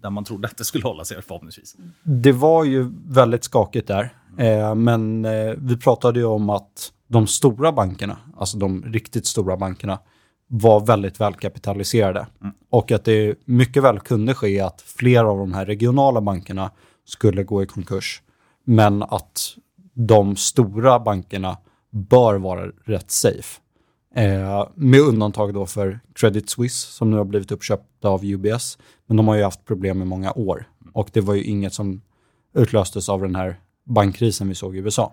där 0.03 0.11
man 0.11 0.25
trodde 0.25 0.49
att 0.49 0.57
det 0.57 0.65
skulle 0.65 0.85
hålla 0.85 1.05
sig 1.05 1.23
förhoppningsvis. 1.23 1.77
det 2.03 2.33
var 2.33 2.65
ju 2.65 2.93
väldigt 3.07 3.45
skakigt 3.45 3.89
där. 3.89 4.15
Eh, 4.39 4.75
men 4.75 5.25
eh, 5.25 5.55
vi 5.57 5.77
pratade 5.77 6.19
ju 6.21 6.25
om 6.25 6.51
att 6.51 6.93
de 7.09 7.27
stora 7.27 7.73
bankerna, 7.73 8.19
alltså 8.37 8.59
de 8.59 8.85
riktigt 8.85 9.27
stora 9.27 9.57
bankerna, 9.57 9.99
var 10.49 10.81
väldigt 10.81 11.21
välkapitaliserade. 11.21 12.27
Mm. 12.41 12.55
Och 12.71 12.93
att 12.93 13.05
det 13.05 13.39
mycket 13.45 13.83
väl 13.83 14.01
kunde 14.01 14.35
ske 14.35 14.61
att 14.61 14.81
flera 14.81 15.31
av 15.31 15.39
de 15.39 15.53
här 15.53 15.67
regionala 15.67 16.21
bankerna 16.21 16.71
skulle 17.05 17.45
gå 17.45 17.63
i 17.63 17.67
konkurs. 17.67 18.23
Men 18.65 19.03
att 19.03 19.41
de 19.95 20.37
stora 20.37 20.99
bankerna 20.99 21.57
bör 21.91 22.35
vara 22.35 22.71
rätt 22.85 23.11
safe. 23.11 23.61
Eh, 24.15 24.69
med 24.75 25.01
undantag 25.01 25.55
då 25.55 25.67
för 25.67 26.01
Credit 26.15 26.51
Suisse 26.51 26.93
som 26.93 27.11
nu 27.11 27.17
har 27.17 27.25
blivit 27.25 27.53
uppköpt 27.53 28.05
av 28.05 28.25
UBS. 28.25 28.79
Men 29.07 29.17
de 29.17 29.29
har 29.29 29.35
ju 29.35 29.43
haft 29.43 29.65
problem 29.65 30.03
i 30.03 30.05
många 30.05 30.33
år. 30.33 30.69
Och 30.93 31.11
det 31.13 31.21
var 31.21 31.35
ju 31.35 31.45
inget 31.45 31.73
som 31.73 32.03
utlöstes 32.55 33.09
av 33.09 33.23
den 33.23 33.37
här 33.37 33.57
bankkrisen 33.85 34.49
vi 34.49 34.55
såg 34.55 34.77
i 34.77 34.79
USA. 34.79 35.13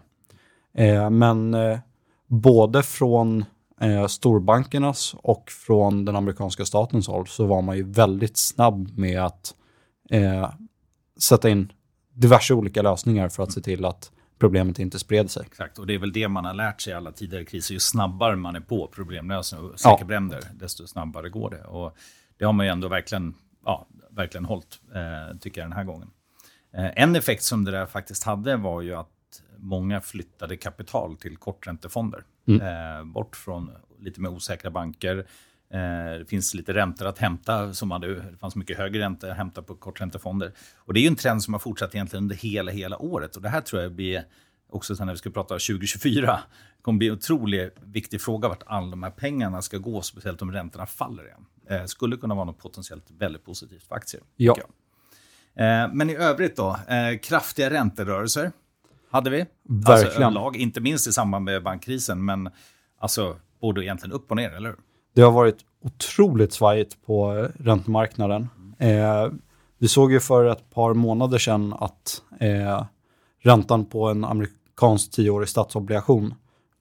Eh, 0.78 1.10
men 1.10 1.54
eh, 1.54 1.80
både 2.28 2.84
från 2.84 3.46
eh, 3.82 4.08
storbankernas 4.08 5.16
och 5.18 5.52
från 5.52 6.06
den 6.06 6.16
amerikanska 6.16 6.66
statens 6.66 7.08
håll 7.08 7.28
så 7.28 7.46
var 7.46 7.62
man 7.62 7.78
ju 7.78 7.84
väldigt 7.92 8.38
snabb 8.38 8.98
med 8.98 9.22
att 9.22 9.56
eh, 10.10 10.52
sätta 11.20 11.50
in 11.50 11.72
diverse 12.14 12.54
olika 12.54 12.82
lösningar 12.82 13.30
för 13.30 13.44
att 13.44 13.52
se 13.52 13.62
till 13.62 13.86
att 13.86 14.12
problemet 14.40 14.80
inte 14.80 15.00
spred 15.00 15.32
sig. 15.32 15.44
Exakt, 15.46 15.80
och 15.80 15.88
det 15.88 15.94
är 15.94 16.00
väl 16.00 16.14
det 16.14 16.28
man 16.28 16.46
har 16.46 16.54
lärt 16.54 16.82
sig 16.82 16.94
i 16.94 16.96
alla 16.96 17.12
tidigare 17.12 17.46
kriser. 17.46 17.74
Ju 17.74 17.80
snabbare 17.80 18.36
man 18.36 18.56
är 18.56 18.60
på 18.60 18.88
problemlösning 18.88 19.62
och 19.62 19.80
släcker 19.80 19.98
Ja. 20.00 20.06
bränder, 20.06 20.42
desto 20.54 20.88
snabbare 20.88 21.30
går 21.30 21.50
det. 21.50 21.64
Och 21.64 21.96
det 22.38 22.46
har 22.46 22.54
man 22.54 22.66
ju 22.66 22.72
ändå 22.72 22.88
verkligen, 22.88 23.34
ja, 23.66 23.88
verkligen 24.10 24.46
hållit, 24.46 24.80
eh, 24.96 25.38
tycker 25.38 25.62
jag, 25.62 25.70
den 25.70 25.78
här 25.78 25.84
gången. 25.84 26.10
Eh, 26.74 27.04
en 27.04 27.16
effekt 27.16 27.44
som 27.44 27.64
det 27.66 27.72
där 27.72 27.86
faktiskt 27.86 28.24
hade 28.24 28.58
var 28.58 28.82
ju 28.82 28.96
att 28.96 29.10
många 29.58 30.02
flyttade 30.02 30.58
kapital 30.58 31.18
till 31.18 31.38
korträntefonder. 31.38 32.24
Eh, 32.48 33.04
bort 33.04 33.36
från 33.36 33.72
lite 34.00 34.22
mer 34.22 34.30
osäkra 34.30 34.72
banker. 34.72 35.18
Eh, 35.70 36.20
det 36.20 36.26
finns 36.30 36.54
lite 36.54 36.74
räntor 36.74 37.08
att 37.08 37.18
hämta. 37.18 37.74
Som 37.74 37.92
hade, 37.92 38.16
det 38.16 38.38
fanns 38.38 38.56
mycket 38.56 38.78
högre 38.78 39.02
räntor 39.02 39.30
att 39.30 39.38
hämta 39.38 39.62
på 39.62 39.76
korträntefonder. 39.76 40.52
Och 40.78 40.94
det 40.94 41.00
är 41.00 41.08
en 41.08 41.16
trend 41.16 41.44
som 41.44 41.54
har 41.54 41.60
fortsatt 41.60 41.96
egentligen 41.96 42.24
under 42.24 42.36
hela, 42.36 42.72
hela 42.72 42.98
året. 42.98 43.36
Och 43.36 43.42
det 43.42 43.50
här 43.50 43.62
tror 43.62 43.82
jag 43.82 43.92
blir, 43.92 44.26
också 44.70 44.96
sen 44.96 45.08
när 45.08 45.14
vi 45.14 45.18
ska 45.18 45.30
prata 45.30 45.54
2024, 45.54 46.40
kommer 46.82 46.98
bli 46.98 47.08
en 47.08 47.14
otroligt 47.14 47.76
viktig 47.84 48.22
fråga 48.22 48.48
vart 48.48 48.64
alla 48.66 48.88
de 48.88 49.04
här 49.04 49.12
pengarna 49.12 49.62
ska 49.62 49.78
gå, 49.78 50.02
speciellt 50.02 50.42
om 50.42 50.52
räntorna 50.52 50.86
faller 50.86 51.24
igen. 51.26 51.46
Eh, 51.70 51.86
skulle 51.86 52.18
kunna 52.18 52.36
vara 52.36 52.46
något 52.46 52.60
potentiellt 52.60 53.06
väldigt 53.18 53.44
positivt 53.46 53.84
för 53.84 53.96
aktier. 53.96 54.24
Ja. 54.36 54.58
Eh, 55.56 55.94
men 55.94 56.10
i 56.10 56.16
övrigt 56.16 56.56
då, 56.56 56.80
eh, 56.88 57.18
kraftiga 57.18 57.70
ränterörelser 57.70 58.52
hade 59.16 59.30
vi. 59.30 59.40
Alltså 59.42 59.92
Verkligen. 59.92 60.22
överlag, 60.22 60.56
inte 60.58 60.82
minst 60.82 61.08
i 61.08 61.12
samband 61.12 61.46
med 61.46 61.64
bankkrisen, 61.64 62.26
men 62.26 62.50
alltså 63.00 63.36
både 63.62 63.84
egentligen 63.84 64.14
upp 64.14 64.32
och 64.32 64.38
ner, 64.38 64.52
eller 64.52 64.70
hur? 64.70 64.78
Det 65.16 65.22
har 65.22 65.32
varit 65.32 65.58
otroligt 65.84 66.54
svajigt 66.54 67.06
på 67.06 67.48
räntemarknaden. 67.60 68.50
Eh, 68.80 69.28
vi 69.78 69.88
såg 69.88 70.12
ju 70.12 70.20
för 70.20 70.46
ett 70.46 70.70
par 70.70 70.94
månader 70.94 71.38
sedan 71.38 71.74
att 71.80 72.22
eh, 72.40 72.86
räntan 73.42 73.86
på 73.86 74.08
en 74.08 74.26
amerikansk 74.26 75.12
tioårig 75.12 75.50
statsobligation 75.50 76.34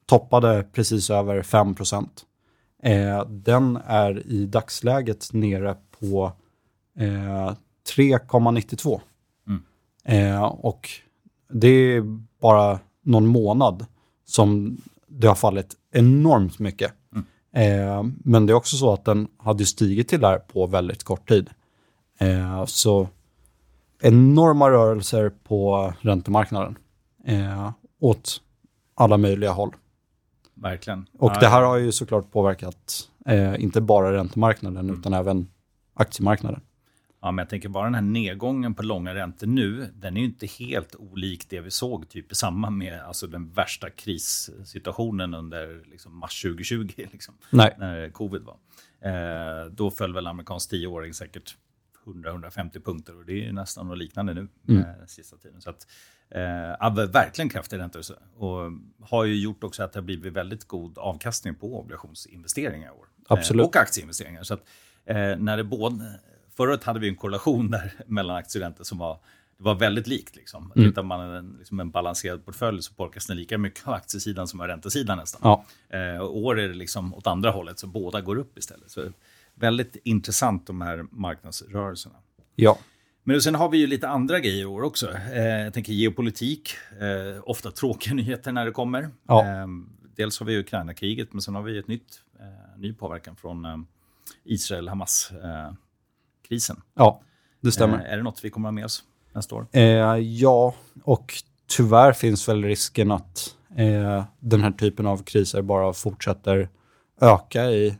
toppade 0.06 0.62
precis 0.72 1.10
över 1.10 1.42
5 1.42 1.74
eh, 2.82 3.24
Den 3.26 3.78
är 3.86 4.26
i 4.26 4.46
dagsläget 4.46 5.32
nere 5.32 5.76
på 6.00 6.32
eh, 6.98 7.54
3,92. 7.96 9.00
Mm. 9.48 9.62
Eh, 10.04 10.42
och 10.44 10.90
det 11.52 11.68
är 11.68 12.02
bara 12.40 12.80
någon 13.02 13.26
månad 13.26 13.86
som 14.24 14.78
det 15.06 15.26
har 15.26 15.34
fallit 15.34 15.74
enormt 15.92 16.58
mycket. 16.58 16.92
Eh, 17.54 18.02
men 18.24 18.46
det 18.46 18.52
är 18.52 18.54
också 18.54 18.76
så 18.76 18.92
att 18.92 19.04
den 19.04 19.28
hade 19.38 19.66
stigit 19.66 20.08
till 20.08 20.20
där 20.20 20.38
på 20.38 20.66
väldigt 20.66 21.04
kort 21.04 21.28
tid. 21.28 21.50
Eh, 22.18 22.64
så 22.64 23.08
enorma 24.02 24.70
rörelser 24.70 25.32
på 25.44 25.92
räntemarknaden 26.00 26.78
eh, 27.26 27.70
åt 28.00 28.40
alla 28.94 29.16
möjliga 29.16 29.50
håll. 29.50 29.74
Verkligen. 30.54 31.06
Och 31.18 31.32
Ja, 31.34 31.40
det 31.40 31.46
här 31.46 31.62
har 31.62 31.76
ju 31.76 31.92
såklart 31.92 32.30
påverkat 32.30 33.08
eh, 33.26 33.62
inte 33.62 33.80
bara 33.80 34.12
räntemarknaden 34.12 34.90
utan 34.90 35.14
även 35.14 35.48
aktiemarknaden. 35.94 36.60
Ja, 37.24 37.30
men 37.30 37.42
jag 37.42 37.48
tänker 37.48 37.68
bara 37.68 37.84
den 37.84 37.94
här 37.94 38.02
nedgången 38.02 38.74
på 38.74 38.82
långa 38.82 39.14
räntor 39.14 39.46
nu, 39.46 39.90
den 39.94 40.16
är 40.16 40.20
ju 40.20 40.26
inte 40.26 40.46
helt 40.46 40.94
olik 40.94 41.48
det 41.48 41.60
vi 41.60 41.70
såg 41.70 42.08
typ 42.08 42.32
i 42.32 42.34
samband 42.34 42.78
med 42.78 43.00
alltså, 43.00 43.26
den 43.26 43.50
värsta 43.52 43.90
krissituationen 43.90 45.34
under 45.34 45.82
liksom, 45.90 46.18
mars 46.18 46.42
2020, 46.42 46.88
liksom, 47.12 47.34
när 47.50 48.08
covid 48.08 48.42
var. 48.42 48.56
Eh, 49.00 49.66
då 49.70 49.90
föll 49.90 50.14
väl 50.14 50.26
amerikansk 50.26 50.70
tioåring 50.70 51.14
säkert 51.14 51.56
100-150 52.04 52.84
punkter 52.84 53.16
och 53.16 53.24
det 53.24 53.32
är 53.32 53.46
ju 53.46 53.52
nästan 53.52 53.88
något 53.88 53.98
liknande 53.98 54.34
nu 54.34 54.48
Mm. 54.68 54.80
eh, 54.82 55.06
sista 55.06 55.36
tiden. 55.36 55.60
Så 55.60 55.70
att, 55.70 55.86
eh, 56.30 57.06
verkligen 57.12 57.48
kraftig 57.48 57.78
räntorörelse 57.78 58.14
och 58.36 58.72
har 59.00 59.24
ju 59.24 59.36
gjort 59.40 59.64
också 59.64 59.82
att 59.82 59.92
det 59.92 59.98
har 59.98 60.04
blivit 60.04 60.32
väldigt 60.32 60.64
god 60.64 60.98
avkastning 60.98 61.54
på 61.54 61.80
obligationsinvesteringar 61.80 62.88
i 62.88 62.90
år. 62.90 63.06
Absolut. 63.28 63.62
Eh, 63.62 63.66
och 63.66 63.76
aktieinvesteringar. 63.76 64.42
Så 64.42 64.54
att, 64.54 64.64
eh, 65.04 65.36
när 65.36 65.56
det 65.56 65.64
både, 65.64 66.20
förra 66.56 66.70
året 66.70 66.84
hade 66.84 67.00
vi 67.00 67.08
en 67.08 67.16
korrelation 67.16 67.70
där 67.70 67.92
mellan 68.06 68.37
aktier 68.37 68.75
som 68.80 68.99
var 68.99 69.18
det 69.58 69.64
var 69.64 69.75
väldigt 69.75 70.06
likt. 70.06 70.37
Liksom. 70.37 70.73
Mm. 70.76 70.88
Tittar 70.88 71.02
man 71.02 71.20
en, 71.20 71.56
liksom 71.58 71.80
en 71.80 71.90
balanserad 71.90 72.44
portfölj 72.44 72.82
så 72.82 72.94
påverkas 72.94 73.26
den 73.26 73.37
lika 73.37 73.58
mycket 73.58 73.88
av 73.88 73.94
aktiesidan 73.94 74.49
som 74.49 74.61
av 74.61 74.66
räntesidan 74.66 75.18
nästan. 75.18 75.40
ja, 75.44 75.64
Eh, 75.99 76.18
och 76.18 76.37
år 76.37 76.61
är 76.61 76.68
det 76.68 76.75
liksom 76.75 77.14
åt 77.14 77.26
andra 77.26 77.50
hållet, 77.50 77.78
så 77.78 77.87
båda 77.87 78.20
går 78.20 78.37
upp 78.37 78.58
istället. 78.58 78.90
Så 78.90 79.12
väldigt 79.54 79.96
intressant 80.04 80.66
de 80.66 80.80
här 80.80 81.06
marknadsrörelserna. 81.11 82.14
ja, 82.54 82.78
Men 83.23 83.42
sen 83.42 83.54
har 83.54 83.68
vi 83.68 83.78
ju 83.78 83.87
lite 83.87 84.08
andra 84.08 84.40
grejer 84.40 84.62
i 84.62 84.64
år 84.64 84.82
också. 84.82 85.12
Eh, 85.12 85.42
jag 85.42 85.75
tänker 85.75 85.92
geopolitik, 85.92 86.70
eh, 87.00 87.42
ofta 87.44 87.70
tråkiga 87.70 88.14
nyheter 88.20 88.52
när 88.52 88.64
det 88.64 88.73
kommer. 88.73 89.11
Ja. 89.28 89.46
Eh, 89.46 89.66
dels 90.16 90.38
har 90.38 90.46
vi 90.46 90.58
Ukraina-kriget, 90.58 91.32
men 91.32 91.42
sen 91.42 91.54
har 91.54 91.62
vi 91.62 91.78
ett 91.78 91.88
nytt, 91.88 92.20
eh, 92.40 92.80
ny 92.80 92.92
påverkan 92.92 93.37
från 93.37 93.64
eh, 93.64 93.78
Israel-Hamas-krisen. 96.50 96.82
ja, 96.94 97.20
det 97.60 97.72
stämmer. 97.72 97.98
Eh, 97.98 98.12
är 98.12 98.16
det 98.16 98.22
något 98.22 98.44
vi 98.44 98.50
kommer 98.50 98.68
att 98.68 98.72
ha 98.72 98.74
med 98.74 98.84
oss 98.84 99.04
nästa 99.32 99.54
år? 99.54 99.66
Eh, 99.72 99.82
ja, 100.16 100.74
och 101.04 101.34
tyvärr 101.66 102.12
finns 102.12 102.48
väl 102.48 102.64
risken 102.64 103.10
att 103.10 103.56
eh, 103.76 104.24
den 104.40 104.62
här 104.62 104.70
typen 104.70 105.06
av 105.06 105.22
kriser 105.22 105.62
bara 105.62 105.92
fortsätter 105.92 106.68
öka 107.20 107.70
i 107.70 107.98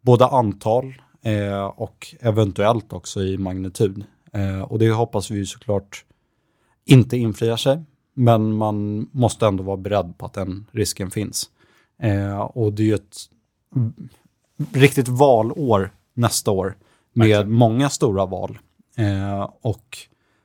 både 0.00 0.26
antal 0.26 1.02
eh, 1.22 1.64
och 1.64 2.14
eventuellt 2.20 2.92
också 2.92 3.22
i 3.22 3.38
magnitud. 3.38 4.04
Eh, 4.32 4.60
och 4.60 4.78
det 4.78 4.90
hoppas 4.90 5.30
vi 5.30 5.46
såklart 5.46 6.04
inte 6.84 7.16
infriar 7.16 7.56
sig, 7.56 7.84
men 8.14 8.52
man 8.52 9.08
måste 9.12 9.46
ändå 9.46 9.62
vara 9.62 9.76
beredd 9.76 10.18
på 10.18 10.26
att 10.26 10.32
den 10.32 10.66
risken 10.72 11.10
finns. 11.10 11.50
Eh, 12.02 12.40
och 12.40 12.72
det 12.72 12.82
är 12.82 12.86
ju 12.86 12.94
ett 12.94 13.16
riktigt 14.72 15.08
valår 15.08 15.90
nästa 16.14 16.50
år 16.50 16.76
med 17.18 17.28
Verkligen. 17.28 17.52
många 17.52 17.88
stora 17.88 18.26
val. 18.26 18.58
Eh, 18.96 19.50
och 19.60 19.98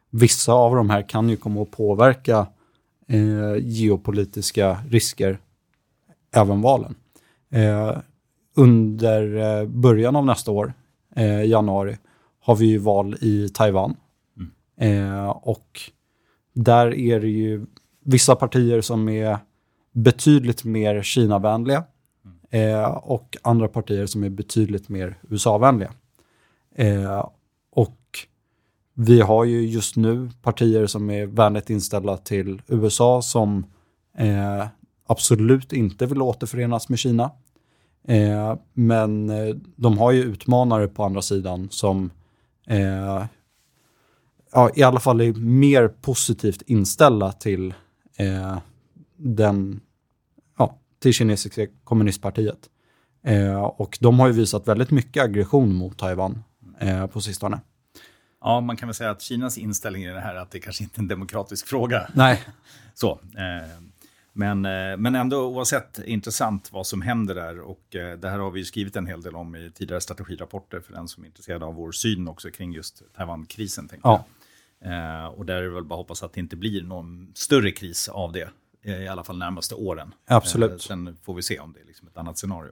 vissa 0.10 0.54
av 0.54 0.76
de 0.76 0.90
här 0.90 1.10
kan 1.10 1.30
ju 1.30 1.36
komma 1.36 1.62
att 1.62 1.72
påverka 1.72 2.48
eh, 3.08 3.56
geopolitiska 3.60 4.78
risker 4.90 5.40
även 6.36 6.62
valen. 6.62 6.96
Eh, 7.52 7.98
under 8.56 9.36
eh, 9.36 9.68
början 9.68 10.16
av 10.16 10.26
nästa 10.26 10.52
år, 10.52 10.74
eh, 11.16 11.46
januari, 11.46 11.98
har 12.40 12.56
vi 12.56 12.66
ju 12.66 12.78
val 12.78 13.16
i 13.22 13.50
Taiwan. 13.50 13.96
Eh, 14.80 15.30
och 15.30 15.82
där 16.54 16.94
är 16.94 17.20
det 17.20 17.28
ju 17.30 17.66
vissa 18.04 18.36
partier 18.36 18.82
som 18.82 19.10
är 19.10 19.38
betydligt 19.92 20.64
mer 20.64 21.04
Kina-vänliga 21.04 21.84
eh, 22.50 22.84
och 22.86 23.38
andra 23.42 23.68
partier 23.68 24.06
som 24.06 24.24
är 24.24 24.30
betydligt 24.30 24.90
mer 24.90 25.18
USA-vänliga. 25.30 25.92
Eh, 26.76 27.30
och 27.72 28.00
vi 28.94 29.22
har 29.22 29.44
ju 29.44 29.68
just 29.68 29.96
nu 29.96 30.30
partier 30.42 30.88
som 30.88 31.10
är 31.10 31.26
vänligt 31.26 31.70
inställda 31.70 32.18
till 32.18 32.62
USA 32.68 33.22
som 33.22 33.66
eh, 34.18 34.68
absolut 35.08 35.74
inte 35.74 36.06
vill 36.06 36.22
återförenas 36.22 36.90
med 36.90 37.00
Kina. 37.00 37.32
Eh, 38.08 38.56
men 38.74 39.30
eh, 39.30 39.56
de 39.76 39.98
har 39.98 40.12
ju 40.12 40.24
utmanare 40.24 40.88
på 40.88 41.04
andra 41.04 41.22
sidan 41.22 41.68
som 41.72 42.12
eh, 42.68 43.26
ja, 44.52 44.70
i 44.76 44.84
alla 44.84 45.00
fall 45.00 45.22
är 45.22 45.34
mer 45.34 45.88
positivt 45.88 46.62
inställda 46.62 47.32
till 47.32 47.74
eh, 48.18 48.58
den, 49.18 49.80
ja, 50.58 50.78
till 51.00 51.14
kinesiska 51.14 51.68
kommunistpartiet. 51.84 52.70
Eh, 53.24 53.64
och 53.64 53.98
de 54.02 54.20
har 54.20 54.28
ju 54.28 54.34
visat 54.34 54.68
väldigt 54.68 54.92
mycket 54.92 55.24
aggression 55.24 55.74
mot 55.74 55.98
Taiwan 55.98 56.44
eh, 56.88 57.08
på 57.08 57.22
sistone. 57.22 57.60
Ja, 58.42 58.62
man 58.62 58.78
kan 58.78 58.88
väl 58.88 58.96
säga 58.96 59.12
att 59.12 59.22
Kinas 59.22 59.58
inställning 59.58 60.04
i 60.04 60.08
det 60.08 60.20
här 60.20 60.36
är 60.36 60.40
att 60.40 60.52
det 60.52 60.60
kanske 60.60 60.84
inte 60.84 61.00
är 61.00 61.02
en 61.02 61.08
demokratisk 61.08 61.68
fråga. 61.68 62.10
Nej. 62.14 62.44
Så, 62.94 63.12
eh, 63.12 63.82
men, 64.34 64.66
eh, 64.66 64.98
men 64.98 65.16
ändå 65.16 65.46
oavsett 65.48 66.00
intressant 66.06 66.70
vad 66.72 66.88
som 66.88 67.02
händer 67.02 67.36
där. 67.36 67.60
Och 67.60 67.96
eh, 67.96 68.18
det 68.18 68.30
här 68.30 68.40
har 68.40 68.52
vi 68.52 68.66
skrivit 68.66 68.96
en 68.96 69.08
hel 69.08 69.22
del 69.22 69.36
om 69.36 69.56
i 69.56 69.72
tidigare 69.76 70.02
strategirapporter 70.02 70.80
för 70.80 70.94
den 70.94 71.08
som 71.08 71.24
är 71.24 71.28
intresserad 71.28 71.64
av 71.64 71.76
vår 71.76 71.92
syn 71.92 72.28
också 72.28 72.52
kring 72.52 72.74
just 72.74 73.02
Taiwan-krisen. 73.18 73.90
Ja. 74.04 74.26
Eh, 74.86 75.26
och 75.26 75.46
där 75.46 75.56
är 75.56 75.62
det 75.62 75.70
väl 75.70 75.84
bara 75.84 75.96
att 75.96 75.98
hoppas 76.00 76.24
att 76.24 76.34
det 76.34 76.40
inte 76.40 76.56
blir 76.56 76.82
någon 76.84 77.32
större 77.36 77.72
kris 77.72 78.10
av 78.10 78.32
det. 78.32 78.50
eh, 78.84 79.04
I 79.04 79.08
alla 79.08 79.24
fall 79.24 79.38
närmaste 79.38 79.76
åren. 79.76 80.14
Absolut. 80.28 80.72
Eh, 80.72 80.78
sen 80.78 81.18
får 81.24 81.34
vi 81.34 81.42
se 81.42 81.60
om 81.60 81.74
det 81.74 81.80
är 81.80 81.86
liksom 81.86 82.08
ett 82.08 82.18
annat 82.18 82.38
scenario. 82.38 82.72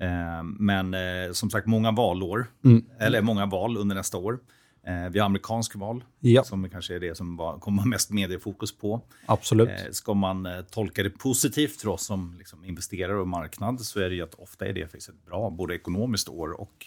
Eh, 0.00 0.42
men 0.42 0.94
eh, 0.94 1.32
som 1.32 1.50
sagt, 1.50 1.66
många 1.66 1.92
valår. 1.92 2.46
Mm. 2.64 2.84
Eller 2.98 3.22
många 3.22 3.46
val 3.46 3.76
under 3.76 3.96
nästa 3.96 4.18
år. 4.18 4.38
Eh, 4.86 5.10
vi 5.10 5.18
har 5.18 5.26
amerikansk 5.26 5.76
val, 5.76 6.04
Ja. 6.20 6.44
som 6.44 6.70
kanske 6.70 6.94
är 6.94 7.00
det 7.00 7.16
som 7.16 7.36
var, 7.36 7.58
kommer 7.58 7.78
vara 7.78 7.88
mest 7.88 8.10
mediefokus 8.10 8.76
på. 8.78 9.00
Absolut. 9.26 9.68
Eh, 9.68 9.74
ska 9.90 10.14
man 10.14 10.48
tolka 10.70 11.02
det 11.02 11.10
positivt 11.10 11.80
för 11.80 11.88
oss 11.88 12.04
som 12.04 12.34
liksom, 12.38 12.64
investerare 12.64 13.16
och 13.20 13.28
marknad 13.28 13.80
så 13.80 14.00
är 14.00 14.08
det 14.08 14.14
ju 14.14 14.22
att 14.22 14.34
ofta 14.34 14.66
är 14.66 14.72
det 14.72 14.82
faktiskt 14.84 15.08
ett 15.08 15.26
bra 15.26 15.50
både 15.50 15.74
ekonomiskt 15.74 16.28
år 16.28 16.60
och 16.60 16.86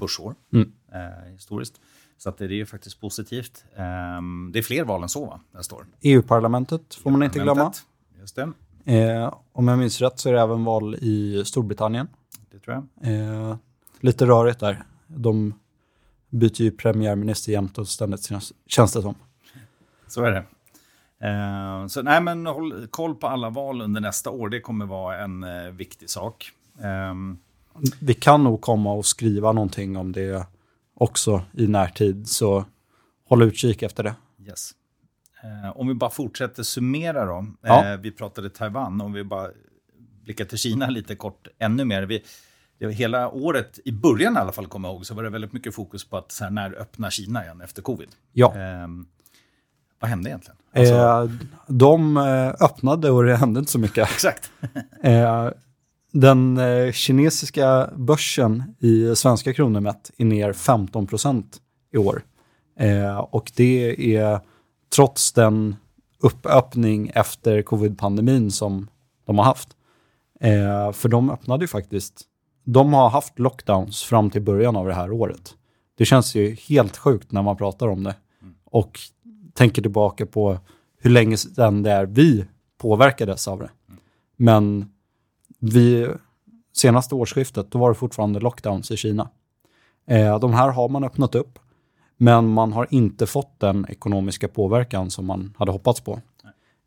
börsår 0.00 0.34
Mm. 0.52 0.72
eh, 0.92 1.32
historiskt. 1.32 1.80
Så 2.18 2.28
att 2.28 2.38
det 2.38 2.44
är 2.44 2.48
ju 2.48 2.66
faktiskt 2.66 3.00
positivt. 3.00 3.64
Ehm, 3.76 4.50
det 4.52 4.58
är 4.58 4.62
fler 4.62 4.84
val 4.84 5.02
än 5.02 5.08
så 5.08 5.26
va, 5.26 5.40
nästa 5.54 5.74
år. 5.74 5.86
EU-parlamentet 6.00 6.94
får 6.94 7.10
man 7.10 7.22
inte 7.22 7.38
glömma. 7.38 7.54
Parlamentet, 7.54 7.82
Just 8.20 8.36
det, 8.36 8.52
Eh, 8.84 9.34
om 9.52 9.68
jag 9.68 9.78
minns 9.78 10.00
rätt 10.00 10.18
så 10.18 10.28
är 10.28 10.32
det 10.32 10.40
även 10.40 10.64
val 10.64 10.94
i 10.94 11.42
Storbritannien. 11.44 12.08
Det 12.52 12.58
tror 12.58 12.84
jag. 13.00 13.12
Eh, 13.14 13.56
lite 14.00 14.26
rörigt 14.26 14.60
där. 14.60 14.82
De 15.06 15.54
byter 16.30 16.62
ju 16.62 16.70
premiärminister 16.70 17.52
jämt 17.52 17.78
och 17.78 17.88
ständigt 17.88 18.28
känns- 18.66 18.92
det 18.92 19.02
som. 19.02 19.14
Så 20.06 20.24
är 20.24 20.30
det. 20.30 20.44
Eh, 21.28 21.86
så 21.86 22.02
nej, 22.02 22.20
men 22.22 22.46
håll 22.46 22.86
koll 22.90 23.14
på 23.14 23.26
alla 23.26 23.50
val 23.50 23.82
under 23.82 24.00
nästa 24.00 24.30
år. 24.30 24.48
Det 24.48 24.60
kommer 24.60 24.86
vara 24.86 25.18
en 25.18 25.42
eh, 25.42 25.70
viktig 25.72 26.10
sak. 26.10 26.50
Ehm, 26.82 27.38
Vi 28.00 28.14
kan 28.14 28.44
nog 28.44 28.60
komma 28.60 28.92
och 28.92 29.06
skriva 29.06 29.52
någonting 29.52 29.96
om 29.96 30.12
det 30.12 30.46
också 30.94 31.42
i 31.52 31.66
närtid, 31.66 32.28
så 32.28 32.64
håll 33.28 33.42
utkik 33.42 33.82
efter 33.82 34.02
det. 34.02 34.14
Yes. 34.48 34.70
Eh, 35.42 35.76
om 35.80 35.88
vi 35.88 35.94
bara 35.94 36.10
fortsätter 36.10 36.62
summera 36.62 37.24
då. 37.24 37.46
Ja. 37.62 37.92
Eh, 37.92 38.00
vi 38.00 38.10
pratade 38.10 38.50
Taiwan, 38.50 39.00
om 39.00 39.12
vi 39.12 39.24
bara 39.24 39.48
blickar 40.24 40.44
till 40.44 40.58
Kina 40.58 40.86
lite 40.86 41.16
kort 41.16 41.48
ännu 41.58 41.84
mer. 41.84 42.02
Vi, 42.02 42.22
det 42.78 42.86
var 42.86 42.92
hela 42.92 43.28
året, 43.30 43.78
i 43.84 43.92
början 43.92 44.36
i 44.36 44.38
alla 44.38 44.52
fall, 44.52 44.66
kommer 44.66 44.88
jag 44.88 44.94
ihåg, 44.94 45.06
så 45.06 45.14
var 45.14 45.22
det 45.22 45.30
väldigt 45.30 45.52
mycket 45.52 45.74
fokus 45.74 46.04
på 46.04 46.16
att 46.16 46.32
så 46.32 46.44
här, 46.44 46.50
när 46.50 46.74
öppnar 46.74 47.10
Kina 47.10 47.44
igen 47.44 47.60
efter 47.60 47.82
covid? 47.82 48.08
Ja. 48.32 48.54
Eh, 48.56 48.88
vad 50.00 50.10
hände 50.10 50.30
egentligen? 50.30 50.56
Alltså, 50.74 50.94
Eh, 50.94 51.30
de 51.66 52.16
eh, 52.16 52.48
öppnade 52.48 53.10
och 53.10 53.24
det 53.24 53.36
hände 53.36 53.60
inte 53.60 53.72
så 53.72 53.78
mycket. 53.78 54.10
Exakt. 54.14 54.50
Eh, 55.02 55.50
den 56.12 56.58
eh, 56.58 56.92
kinesiska 56.92 57.90
börsen 57.96 58.74
i 58.78 59.16
svenska 59.16 59.52
kronor 59.52 59.80
mätt 59.80 60.10
är 60.18 60.24
ner 60.24 60.52
15 60.52 61.06
procent 61.06 61.60
i 61.92 61.98
år. 61.98 62.22
Eh, 62.78 63.18
och 63.18 63.52
det 63.56 64.16
är 64.16 64.40
trots 64.94 65.32
den 65.32 65.76
uppöppning 66.22 67.10
efter 67.14 67.62
covid-pandemin 67.62 68.50
som 68.50 68.88
de 69.26 69.38
har 69.38 69.44
haft. 69.44 69.68
Eh, 70.42 70.92
för 70.92 71.08
de 71.08 71.30
öppnade 71.30 71.64
ju 71.64 71.68
faktiskt, 71.68 72.22
de 72.64 72.92
har 72.92 73.10
haft 73.10 73.38
lockdowns 73.38 74.02
fram 74.02 74.30
till 74.30 74.42
början 74.42 74.76
av 74.76 74.86
det 74.86 74.94
här 74.94 75.12
året. 75.12 75.54
Det 75.94 76.04
känns 76.04 76.34
ju 76.34 76.56
helt 76.68 76.96
sjukt 76.96 77.32
när 77.32 77.42
man 77.42 77.56
pratar 77.56 77.88
om 77.88 78.04
det. 78.04 78.14
Och 78.64 78.98
tänker 79.54 79.82
tillbaka 79.82 80.26
på 80.26 80.58
hur 80.98 81.10
länge 81.10 81.36
sedan 81.36 81.82
det 81.82 81.90
är 81.90 82.06
vi 82.06 82.44
påverkades 82.78 83.48
av 83.48 83.58
det. 83.58 83.70
Men 84.36 84.90
vi, 85.58 86.08
senaste 86.72 87.14
årsskiftet, 87.14 87.70
då 87.70 87.78
var 87.78 87.88
det 87.88 87.94
fortfarande 87.94 88.40
lockdowns 88.40 88.90
i 88.90 88.96
Kina. 88.96 89.28
Eh, 90.06 90.38
de 90.38 90.52
här 90.52 90.68
har 90.68 90.88
man 90.88 91.04
öppnat 91.04 91.34
upp, 91.34 91.58
men 92.16 92.48
man 92.48 92.72
har 92.72 92.86
inte 92.90 93.26
fått 93.26 93.60
den 93.60 93.86
ekonomiska 93.88 94.48
påverkan 94.48 95.10
som 95.10 95.26
man 95.26 95.54
hade 95.58 95.72
hoppats 95.72 96.00
på. 96.00 96.20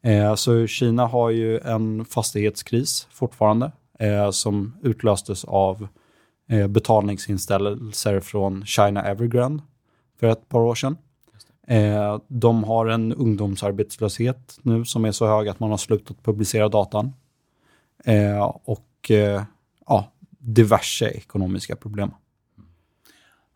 Eh, 0.06 0.36
så 0.36 0.68
Kina 0.68 1.06
har 1.06 1.30
ju 1.30 1.60
en 1.60 2.06
fastighetskris 2.06 3.08
fortfarande, 3.12 3.72
eh, 4.00 4.32
som 4.32 4.74
utlöstes 4.84 5.46
av 5.46 5.88
eh, 6.50 6.68
betalningsinställelser 6.68 8.20
från 8.20 8.66
China 8.66 9.04
Evergrande 9.04 9.64
för 10.20 10.28
ett 10.28 10.50
par 10.50 10.60
år 10.60 10.76
sedan. 10.76 10.98
Eh, 11.68 12.20
de 12.28 12.64
har 12.64 12.88
en 12.88 13.14
ungdomsarbetslöshet 13.14 14.60
nu 14.62 14.86
som 14.86 15.06
är 15.06 15.12
så 15.12 15.28
hög 15.28 15.48
att 15.48 15.60
man 15.60 15.70
har 15.70 15.78
slutat 15.78 16.24
publicera 16.24 16.70
datan. 16.70 17.14
Och 18.64 19.12
ja, 19.88 20.12
diverse 20.40 21.10
ekonomiska 21.10 21.76
problem. 21.76 22.12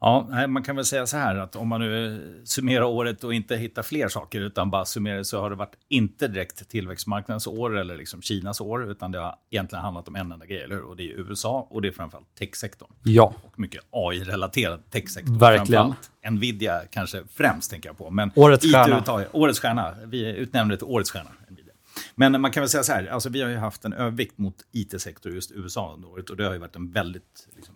Ja, 0.01 0.47
man 0.47 0.63
kan 0.63 0.75
väl 0.75 0.85
säga 0.85 1.07
så 1.07 1.17
här 1.17 1.35
att 1.35 1.55
om 1.55 1.67
man 1.67 1.81
nu 1.81 2.15
eh, 2.15 2.43
summerar 2.43 2.83
året 2.83 3.23
och 3.23 3.33
inte 3.33 3.55
hittar 3.55 3.83
fler 3.83 4.07
saker 4.07 4.41
utan 4.41 4.69
bara 4.69 4.85
summerar 4.85 5.23
så 5.23 5.41
har 5.41 5.49
det 5.49 5.55
varit 5.55 5.75
inte 5.89 6.27
direkt 6.27 6.69
tillväxtmarknadens 6.69 7.47
år 7.47 7.77
eller 7.77 7.97
liksom 7.97 8.21
Kinas 8.21 8.61
år 8.61 8.91
utan 8.91 9.11
det 9.11 9.19
har 9.19 9.35
egentligen 9.49 9.83
handlat 9.83 10.07
om 10.07 10.15
en 10.15 10.31
enda 10.31 10.45
grej, 10.45 10.61
eller 10.63 10.75
hur? 10.75 10.83
Och 10.83 10.95
det 10.95 11.03
är 11.03 11.19
USA 11.19 11.67
och 11.69 11.81
det 11.81 11.87
är 11.87 11.91
framförallt 11.91 12.35
techsektorn. 12.35 12.89
Ja, 13.03 13.33
Och 13.43 13.59
mycket 13.59 13.83
AI-relaterad 13.91 14.89
techsektor. 14.91 15.39
Verkligen. 15.39 15.93
Nvidia 16.29 16.81
kanske 16.91 17.23
främst 17.33 17.71
tänker 17.71 17.89
jag 17.89 17.97
på. 17.97 18.09
Men 18.09 18.31
Årets 18.35 18.65
IT 18.65 18.71
stjärna. 18.71 19.25
Årets 19.31 19.59
stjärna. 19.59 19.95
Vi 20.05 20.35
utnämnde 20.35 20.73
det 20.73 20.77
till 20.77 20.87
årets 20.87 21.11
stjärna. 21.11 21.29
Nvidia. 21.49 21.73
Men 22.15 22.41
man 22.41 22.51
kan 22.51 22.61
väl 22.61 22.69
säga 22.69 22.83
så 22.83 22.93
här, 22.93 23.07
alltså 23.07 23.29
vi 23.29 23.41
har 23.41 23.49
ju 23.49 23.57
haft 23.57 23.85
en 23.85 23.93
övervikt 23.93 24.37
mot 24.37 24.55
IT-sektor 24.71 25.31
just 25.31 25.51
USA 25.51 25.93
under 25.93 26.09
året 26.09 26.29
och 26.29 26.37
det 26.37 26.43
har 26.45 26.53
ju 26.53 26.59
varit 26.59 26.75
en 26.75 26.91
väldigt 26.91 27.47
liksom, 27.55 27.75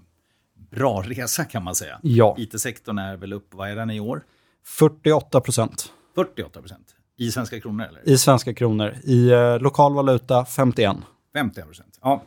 bra 0.76 1.02
resa 1.06 1.46
kan 1.46 1.64
man 1.64 1.76
säga. 1.76 2.00
Ja. 2.02 2.36
IT-sektorn 2.40 2.98
är 2.98 3.18
väl 3.18 3.34
upp, 3.34 3.48
vad 3.52 3.70
är 3.70 3.76
den 3.76 3.90
i 3.90 4.00
år? 4.00 4.24
48 4.66 5.42
procent 5.42 5.92
48 6.16 6.60
procent. 6.60 6.96
I 7.18 7.32
svenska 7.32 7.60
kronor 7.60 7.86
eller? 7.86 8.10
i 8.10 8.18
svenska 8.18 8.54
kronor. 8.54 8.96
I 9.04 9.30
eh, 9.32 9.60
lokal 9.60 9.94
valuta 9.94 10.46
51. 10.46 10.98
51 11.34 11.66
procent. 11.66 12.00
Ja, 12.02 12.24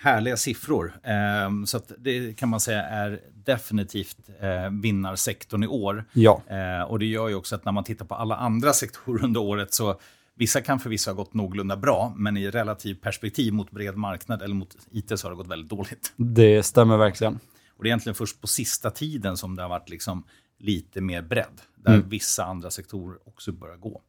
härliga 0.00 0.36
siffror. 0.36 0.92
Ehm, 1.04 1.66
så 1.66 1.80
det 1.98 2.36
kan 2.36 2.48
man 2.48 2.60
säga 2.60 2.82
är 2.82 3.20
definitivt 3.34 4.18
eh, 4.40 4.70
vinnarsektorn 4.82 5.64
i 5.64 5.66
år. 5.66 6.04
Ja, 6.12 6.42
Eh, 6.48 6.82
och 6.82 6.98
det 6.98 7.06
gör 7.06 7.28
ju 7.28 7.34
också 7.34 7.54
att 7.54 7.64
när 7.64 7.72
man 7.72 7.84
tittar 7.84 8.04
på 8.04 8.14
alla 8.14 8.36
andra 8.36 8.72
sektorer 8.72 9.24
under 9.24 9.40
året 9.40 9.74
så 9.74 10.00
vissa 10.34 10.60
kan 10.60 10.80
förvisso 10.80 11.10
ha 11.10 11.14
gått 11.14 11.34
någorlunda 11.34 11.76
bra, 11.76 12.12
men 12.16 12.36
i 12.36 12.50
relativt 12.50 13.02
perspektiv 13.02 13.52
mot 13.52 13.70
bred 13.70 13.96
marknad 13.96 14.42
eller 14.42 14.54
mot 14.54 14.76
IT 14.90 15.12
så 15.18 15.26
har 15.26 15.30
det 15.30 15.36
gått 15.36 15.46
väldigt 15.46 15.70
dåligt. 15.70 16.12
det 16.16 16.62
stämmer 16.62 16.96
verkligen. 16.96 17.38
Och 17.78 17.84
det 17.84 17.88
är 17.88 17.90
egentligen 17.90 18.14
först 18.14 18.40
på 18.40 18.46
sista 18.46 18.90
tiden 18.90 19.36
som 19.36 19.56
det 19.56 19.62
har 19.62 19.68
varit 19.68 19.88
liksom 19.88 20.24
lite 20.58 21.00
mer 21.00 21.22
bredd, 21.22 21.60
där 21.76 21.96
vissa 21.96 22.44
andra 22.44 22.70
sektorer 22.70 23.18
också 23.24 23.52
börjar 23.52 23.76
gå. 23.76 24.02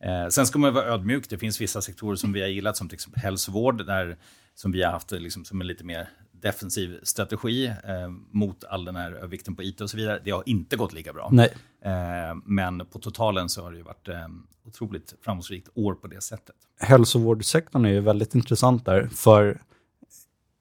Eh, 0.00 0.28
sen 0.28 0.46
ska 0.46 0.58
man 0.58 0.74
vara 0.74 0.84
ödmjuk, 0.84 1.28
det 1.28 1.38
finns 1.38 1.60
vissa 1.60 1.82
sektorer 1.82 2.16
som 2.16 2.32
vi 2.32 2.40
har 2.40 2.48
gillat, 2.48 2.76
som 2.76 2.88
till 2.88 2.96
exempel 2.96 3.22
hälsovård, 3.22 3.86
där, 3.86 4.16
som 4.54 4.72
vi 4.72 4.82
har 4.82 4.92
haft 4.92 5.10
liksom, 5.10 5.44
som 5.44 5.60
en 5.60 5.66
lite 5.66 5.84
mer 5.84 6.08
defensiv 6.32 6.98
strategi 7.02 7.66
eh, 7.66 8.08
mot 8.30 8.64
all 8.64 8.84
den 8.84 8.96
här 8.96 9.12
övervikten 9.12 9.56
på 9.56 9.62
IT 9.62 9.80
och 9.80 9.90
så 9.90 9.96
vidare. 9.96 10.20
Det 10.24 10.30
har 10.30 10.42
inte 10.46 10.76
gått 10.76 10.92
lika 10.92 11.12
bra. 11.12 11.28
Nej, 11.32 11.54
Eh, 11.84 12.36
men 12.44 12.86
på 12.86 12.98
totalen 12.98 13.48
så 13.48 13.62
har 13.62 13.70
det 13.70 13.76
ju 13.76 13.82
varit 13.82 14.08
eh, 14.08 14.28
otroligt 14.66 15.14
framgångsrikt 15.24 15.68
år 15.74 15.94
på 15.94 16.06
det 16.06 16.20
sättet. 16.20 16.56
hälsovårdssektorn 16.80 17.84
är 17.84 17.90
ju 17.90 18.00
väldigt 18.00 18.34
intressant 18.34 18.84
där, 18.84 19.06
för 19.06 19.62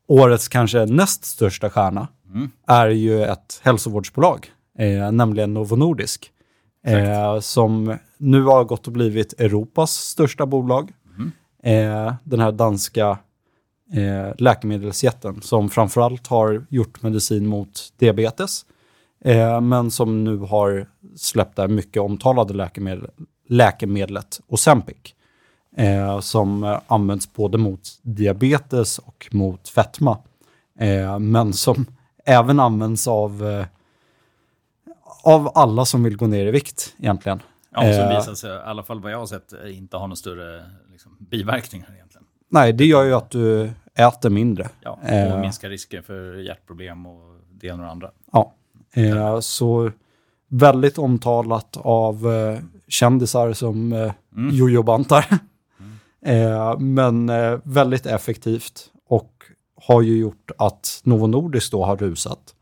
årets 0.08 0.48
kanske 0.48 0.86
näst 0.86 1.26
största 1.26 1.70
stjärna 1.70 2.08
Mm. 2.34 2.50
är 2.67 2.88
ju 2.88 3.24
ett 3.24 3.62
hälsovårdsbolag, 3.63 4.52
eh, 4.78 5.12
nämligen 5.12 5.54
Novo 5.54 5.76
Nordisk, 5.76 6.32
eh, 6.86 7.39
som 7.39 7.98
nu 8.17 8.44
har 8.44 8.63
gått 8.63 8.88
och 8.88 8.94
blivit 8.94 9.34
Europas 9.39 9.91
största 9.91 10.46
bolag. 10.46 10.91
Mm. 11.17 11.32
Eh, 11.63 12.13
den 12.24 12.39
här 12.39 12.52
danska 12.52 13.17
eh, 13.94 14.34
läkemedelsjätten 14.38 15.41
som 15.41 15.70
framförallt 15.70 16.28
har 16.28 16.65
gjort 16.70 17.02
medicin 17.02 17.48
mot 17.48 17.94
diabetes, 17.98 18.65
eh, 19.26 19.62
men 19.62 19.91
som 19.91 20.24
nu 20.24 20.38
har 20.38 20.88
släppt 21.15 21.56
det 21.56 21.67
mycket 21.67 22.02
omtalade 22.02 22.54
läkemedel, 22.54 23.10
läkemedlet 23.48 24.41
Ozempic 24.48 25.15
eh, 25.78 26.20
som 26.20 26.80
används 26.88 27.34
både 27.34 27.58
mot 27.58 27.82
diabetes 28.02 29.00
och 29.00 29.28
mot 29.32 29.70
fetma. 29.70 30.17
Eh, 30.80 31.20
men 31.20 31.54
som 31.54 31.86
även 32.26 32.60
används 32.60 33.08
av, 33.08 33.46
eh, 33.48 33.66
av 35.24 35.52
alla 35.56 35.86
som 35.86 36.04
vill 36.04 36.18
gå 36.18 36.28
ner 36.28 36.46
i 36.46 36.52
vikt 36.52 36.96
egentligen. 37.00 37.42
Ja, 37.74 37.80
som 37.82 37.90
Eh, 37.90 38.18
visar 38.18 38.34
sig, 38.34 38.52
i 38.52 38.60
alla 38.60 38.84
fall 38.84 39.00
vad 39.02 39.12
jag 39.12 39.20
har 39.20 39.26
sett, 39.26 39.54
eh, 39.54 39.78
inte 39.78 39.98
ha 39.98 40.06
några 40.08 40.16
större 40.16 40.66
liksom, 40.92 41.18
biverkningar 41.20 41.94
egentligen. 41.96 42.26
Nej, 42.50 42.74
det 42.74 42.86
gör 42.86 43.04
ju 43.04 43.14
att 43.14 43.30
du 43.30 43.72
äter 43.96 44.30
mindre. 44.30 44.70
Ja, 44.82 45.00
och 45.04 45.10
Eh. 45.10 45.40
minskar 45.42 45.70
risken 45.70 46.04
för 46.04 46.34
hjärtproblem 46.36 47.06
och 47.06 47.40
det 47.52 47.68
ena 47.68 47.76
och 47.76 47.86
det 47.86 47.92
andra. 47.92 48.12
Ja, 48.32 48.54
eh, 48.94 49.40
så 49.40 49.92
väldigt 50.48 50.98
omtalat 50.98 51.78
av 51.78 52.32
eh, 52.32 52.60
kändisar 52.88 53.54
som 53.54 53.94
eh, 53.94 54.12
Mm. 54.38 54.56
jojobantar. 54.56 55.26
eh, 56.26 56.80
men 56.80 57.28
väldigt 57.64 58.06
effektivt 58.06 58.92
och 59.08 59.44
har 59.82 60.02
ju 60.02 60.17
gjort 60.17 60.52
att 60.58 61.02
Novo 61.04 61.28
Nordisk 61.28 61.72
då 61.72 61.86
har 61.86 61.98
rusat. 61.98 62.56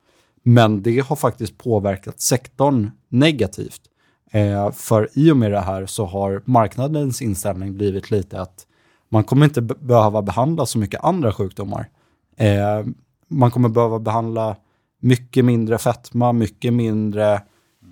Men 0.43 0.84
det 0.84 0.99
har 0.99 1.15
faktiskt 1.15 1.58
påverkat 1.58 2.21
sektorn 2.21 2.91
negativt. 3.10 3.82
Eh, 4.32 4.71
för 4.71 5.10
i 5.13 5.32
och 5.32 5.38
med 5.38 5.51
det 5.51 5.60
här 5.60 5.86
så 5.86 6.05
har 6.05 6.41
marknadens 6.45 7.21
inställning 7.21 7.73
blivit 7.73 8.12
lite 8.12 8.41
att 8.41 8.65
man 9.10 9.23
kommer 9.23 9.45
inte 9.45 9.62
behöva 9.62 10.21
behandla 10.21 10.65
så 10.65 10.79
mycket 10.79 11.03
andra 11.03 11.32
sjukdomar. 11.32 11.89
Eh, 12.38 12.86
man 13.27 13.51
kommer 13.51 13.69
behöva 13.69 13.99
behandla 13.99 14.55
mycket 14.99 15.45
mindre 15.45 15.77
fetma, 15.77 16.34
mycket 16.34 16.73
mindre 16.73 17.41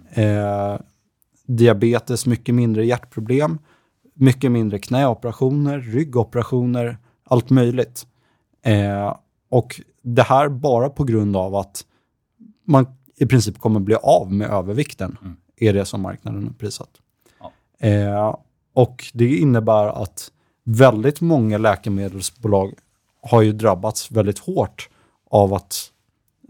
eh, 0.10 0.76
diabetes, 1.46 2.26
mycket 2.26 2.56
mindre 2.56 2.86
hjärtproblem, 2.86 3.60
mycket 4.14 4.52
mindre 4.52 4.80
knäoperationer, 4.80 5.80
ryggoperationer, 5.80 6.98
allt 7.24 7.50
möjligt. 7.50 8.06
Eh, 8.68 9.16
och 9.50 9.82
det 10.02 10.24
här 10.24 10.50
bara 10.50 10.90
på 10.90 11.04
grund 11.04 11.38
av 11.38 11.56
att 11.56 11.86
man 12.64 12.86
i 13.16 13.26
princip 13.26 13.60
kommer 13.60 13.80
bli 13.80 13.96
av 13.96 14.34
med 14.34 14.50
övervikten, 14.50 15.18
Mm. 15.22 15.36
är 15.56 15.74
det 15.74 15.86
som 15.86 16.02
marknaden 16.02 16.44
har 16.44 16.54
prisat. 16.54 16.90
Ja. 17.40 17.52
Eh, 17.88 18.36
och 18.74 19.06
det 19.14 19.38
innebär 19.38 20.04
att 20.04 20.32
väldigt 20.64 21.22
många 21.22 21.58
läkemedelsbolag 21.58 22.74
har 23.22 23.42
ju 23.42 23.52
drabbats 23.52 24.12
väldigt 24.12 24.40
hårt 24.40 24.90
av 25.30 25.54
att 25.54 25.92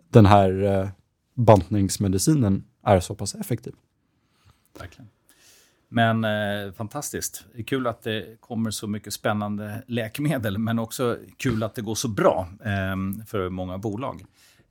den 0.10 0.26
här 0.26 0.64
eh, 0.64 0.90
bantningsmedicinen 1.34 2.64
är 2.84 3.00
så 3.00 3.16
pass 3.16 3.36
effektiv. 3.36 3.74
Verkligen. 4.80 5.10
Men 5.90 6.24
eh, 6.24 6.74
fantastiskt. 6.74 7.46
Det 7.54 7.60
är 7.60 7.64
kul 7.64 7.88
att 7.88 8.04
det 8.04 8.42
kommer 8.42 8.72
så 8.72 8.88
mycket 8.88 9.14
spännande 9.14 9.84
läkemedel, 9.88 10.58
men 10.58 10.80
också 10.80 11.18
kul 11.38 11.64
att 11.64 11.76
det 11.76 11.82
går 11.82 11.96
så 11.96 12.08
bra 12.08 12.48
eh, 12.64 13.26
för 13.28 13.50
många 13.50 13.78
bolag. 13.78 14.26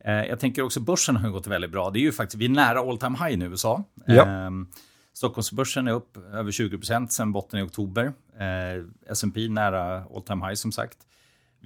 Eh, 0.05 0.13
jag 0.13 0.41
tänker 0.41 0.63
också 0.63 0.81
börsen 0.81 1.17
har 1.17 1.31
gått 1.31 1.47
väldigt 1.47 1.71
bra. 1.71 1.91
Det 1.91 1.99
är 1.99 2.01
ju 2.01 2.13
faktiskt, 2.13 2.41
vi 2.41 2.45
är 2.45 2.49
nära 2.49 2.81
all 2.81 2.99
time 2.99 3.19
high 3.19 3.43
i 3.43 3.45
USA. 3.45 3.85
Ja. 4.05 4.47
Eh, 4.47 4.51
Stockholmsbörsen 5.13 5.89
är 5.89 5.93
upp 5.93 6.17
över 6.33 6.51
20 6.51 6.79
procent 6.79 7.13
sedan 7.13 7.33
botten 7.33 7.61
i 7.61 7.63
oktober. 7.63 8.13
Eh, 8.39 8.85
S&P 9.11 9.49
nära 9.49 10.05
all 10.15 10.23
time 10.23 10.47
high 10.47 10.55
som 10.55 10.73
sagt. 10.73 10.99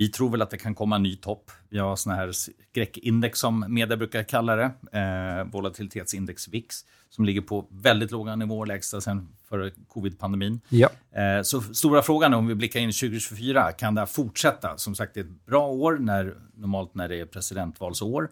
Vi 0.01 0.09
tror 0.09 0.31
väl 0.31 0.43
att 0.43 0.51
det 0.51 0.59
kan 0.59 0.75
komma 0.75 0.97
en 0.97 1.03
ny 1.03 1.17
topp. 1.17 1.51
Vi 1.69 1.79
har 1.79 1.97
såna 1.97 2.17
här 2.17 2.33
skräckindex 2.33 3.39
som 3.39 3.65
media 3.69 3.97
brukar 3.97 4.23
kalla 4.23 4.57
det. 4.57 4.71
Eh, 4.99 5.45
volatilitetsindex 5.53 6.49
VIX 6.49 6.77
som 7.11 7.25
ligger 7.25 7.41
på 7.41 7.67
väldigt 7.71 8.11
låga 8.11 8.37
nivåer, 8.37 8.67
lägsta 8.67 9.01
sedan 9.01 9.29
före 9.49 9.71
covid-pandemin. 9.89 10.61
Ja. 10.69 10.89
Eh, 11.13 11.43
så 11.43 11.61
stora 11.61 12.03
frågan 12.03 12.33
är 12.33 12.37
om 12.37 12.47
vi 12.47 12.55
blickar 12.55 12.81
in 12.81 12.89
i 12.89 12.93
2024, 12.93 13.73
kan 13.73 13.95
det 13.95 14.01
här 14.01 14.07
fortsätta? 14.07 14.79
Som 14.79 14.95
sagt, 14.95 15.15
det 15.15 15.21
är 15.21 15.25
ett 15.25 15.47
bra 15.47 15.67
år, 15.67 15.99
när, 15.99 16.35
normalt 16.55 16.95
när 16.95 17.09
det 17.09 17.21
är 17.21 17.27
presidentvalsår. 17.27 18.31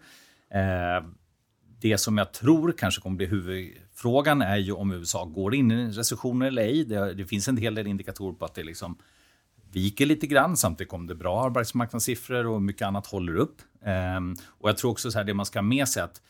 Eh, 0.53 1.07
det 1.81 1.97
som 1.97 2.17
jag 2.17 2.31
tror 2.31 2.73
kanske 2.77 3.01
kommer 3.01 3.17
bli 3.17 3.25
huvudfrågan 3.25 4.41
är 4.41 4.57
ju 4.57 4.71
om 4.71 4.91
USA 4.91 5.25
går 5.25 5.55
in 5.55 5.71
i 5.71 5.73
en 5.73 5.93
recession 5.93 6.41
eller 6.41 6.61
ej. 6.61 6.85
Det, 6.85 7.13
det 7.13 7.25
finns 7.25 7.47
en 7.47 7.57
hel 7.57 7.75
del 7.75 7.87
indikatorer 7.87 8.33
på 8.33 8.45
att 8.45 8.55
det 8.55 8.63
liksom 8.63 8.97
viker 9.71 10.05
lite 10.05 10.27
grann. 10.27 10.57
Samtidigt 10.57 10.91
kom 10.91 11.07
det 11.07 11.15
bra 11.15 11.45
arbetsmarknadssiffror 11.45 12.47
och 12.47 12.61
mycket 12.61 12.87
annat 12.87 13.07
håller 13.07 13.35
upp. 13.35 13.61
Ehm, 13.85 14.35
och 14.47 14.69
jag 14.69 14.77
tror 14.77 14.91
också 14.91 15.11
så 15.11 15.17
här, 15.17 15.25
det 15.25 15.33
man 15.33 15.45
ska 15.45 15.59
ha 15.59 15.63
med 15.63 15.87
sig 15.87 16.03
att 16.03 16.21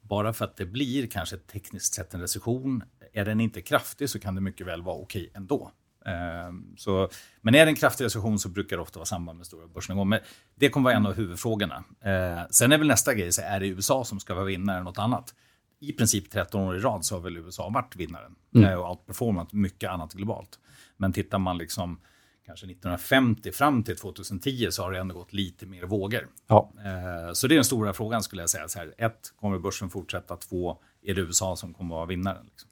bara 0.00 0.32
för 0.32 0.44
att 0.44 0.56
det 0.56 0.66
blir 0.66 1.06
kanske 1.06 1.36
tekniskt 1.36 1.94
sett 1.94 2.14
en 2.14 2.20
recession, 2.20 2.82
är 3.12 3.24
den 3.24 3.40
inte 3.40 3.62
kraftig 3.62 4.10
så 4.10 4.18
kan 4.18 4.34
det 4.34 4.40
mycket 4.40 4.66
väl 4.66 4.82
vara 4.82 4.96
okej 4.96 5.30
ändå. 5.34 5.70
Ehm, 6.06 6.76
så, 6.76 7.08
men 7.40 7.54
är 7.54 7.64
det 7.64 7.70
en 7.70 7.76
kraftig 7.76 8.04
recession 8.04 8.38
så 8.38 8.48
brukar 8.48 8.76
det 8.76 8.82
ofta 8.82 8.98
vara 8.98 9.06
samband 9.06 9.38
med 9.38 9.46
stora 9.46 9.66
börsnedgångar. 9.66 10.08
Men 10.08 10.20
det 10.54 10.68
kommer 10.68 10.84
vara 10.84 10.96
en 10.96 11.06
av 11.06 11.14
huvudfrågorna. 11.14 11.84
Ehm, 12.00 12.46
sen 12.50 12.72
är 12.72 12.78
väl 12.78 12.86
nästa 12.86 13.14
grej, 13.14 13.32
så 13.32 13.42
är 13.42 13.60
det 13.60 13.66
USA 13.66 14.04
som 14.04 14.20
ska 14.20 14.34
vara 14.34 14.44
vinnare 14.44 14.76
eller 14.76 14.84
något 14.84 14.98
annat? 14.98 15.34
I 15.80 15.92
princip 15.92 16.30
13 16.30 16.60
år 16.60 16.76
i 16.76 16.80
rad 16.80 17.04
så 17.04 17.14
har 17.14 17.22
väl 17.22 17.36
USA 17.36 17.68
varit 17.68 17.96
vinnaren 17.96 18.34
eh, 18.54 18.74
och 18.74 18.90
outperformat 18.90 19.52
mycket 19.52 19.90
annat 19.90 20.12
globalt. 20.12 20.58
Men 20.96 21.12
tittar 21.12 21.38
man 21.38 21.58
liksom 21.58 22.00
kanske 22.46 22.66
1950 22.66 23.52
fram 23.52 23.82
till 23.82 23.96
2010 23.96 24.66
så 24.70 24.82
har 24.82 24.92
det 24.92 24.98
ändå 24.98 25.14
gått 25.14 25.32
lite 25.32 25.66
mer 25.66 25.82
vågor. 25.82 26.26
Ja. 26.46 26.70
Eh, 26.84 27.32
Så 27.32 27.46
det 27.46 27.54
är 27.54 27.56
den 27.56 27.64
stora 27.64 27.92
frågan 27.92 28.22
skulle 28.22 28.42
jag 28.42 28.50
säga. 28.50 28.68
Så 28.68 28.78
här, 28.78 28.94
ett, 28.98 29.32
kommer 29.40 29.58
börsen 29.58 29.90
fortsätta? 29.90 30.36
Två, 30.36 30.78
är 31.04 31.14
det 31.14 31.20
USA 31.20 31.56
som 31.56 31.74
kommer 31.74 31.94
att 31.94 31.98
vara 31.98 32.06
vinnaren? 32.06 32.44
Liksom? 32.46 32.70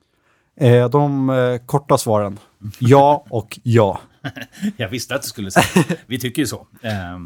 Eh, 0.56 0.90
de 0.90 1.30
eh, 1.30 1.58
korta 1.66 1.98
svaren, 1.98 2.38
ja 2.78 3.24
och 3.30 3.58
ja. 3.62 4.00
Jag 4.76 4.88
visste 4.88 5.14
att 5.14 5.22
du 5.22 5.28
skulle 5.28 5.50
säga 5.50 5.84
Vi 6.06 6.18
tycker 6.18 6.42
ju 6.42 6.46
så. 6.46 6.66
Eh, 6.82 7.18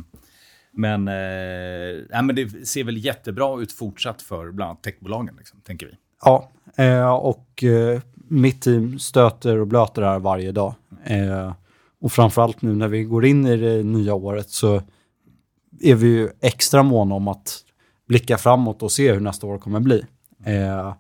Men, 0.73 1.09
eh, 1.09 2.23
men 2.23 2.35
det 2.37 2.67
ser 2.69 2.85
väl 2.85 3.05
jättebra 3.05 3.61
ut 3.61 3.73
fortsatt 3.73 4.23
för 4.23 4.51
bland 4.53 4.71
annat 4.71 4.83
techbolagen, 4.83 5.35
liksom, 5.39 5.61
tänker 5.61 5.87
vi. 5.87 5.93
Ja, 6.25 6.51
och 7.13 7.65
mitt 8.29 8.63
team 8.63 8.99
stöter 8.99 9.59
och 9.59 9.67
blöter 9.67 10.03
det 10.03 10.09
här 10.09 10.19
varje 10.19 10.53
dag. 10.53 10.75
Och 12.01 12.13
framförallt 12.13 12.63
nu 12.63 12.75
när 12.75 12.89
vi 12.89 13.05
går 13.05 13.27
in 13.27 13.47
i 13.47 13.57
det 13.57 13.83
nya 13.83 14.15
året 14.15 14.51
så 14.51 14.83
är 15.81 15.95
vi 15.95 16.07
ju 16.07 16.29
extra 16.41 16.83
måna 16.83 17.15
om 17.15 17.29
att 17.29 17.65
blicka 18.09 18.39
framåt 18.39 18.83
och 18.83 18.93
se 18.93 19.13
hur 19.13 19.21
nästa 19.21 19.47
år 19.47 19.59
kommer 19.59 19.81
bli. 19.81 20.05
Eh, 20.45 20.95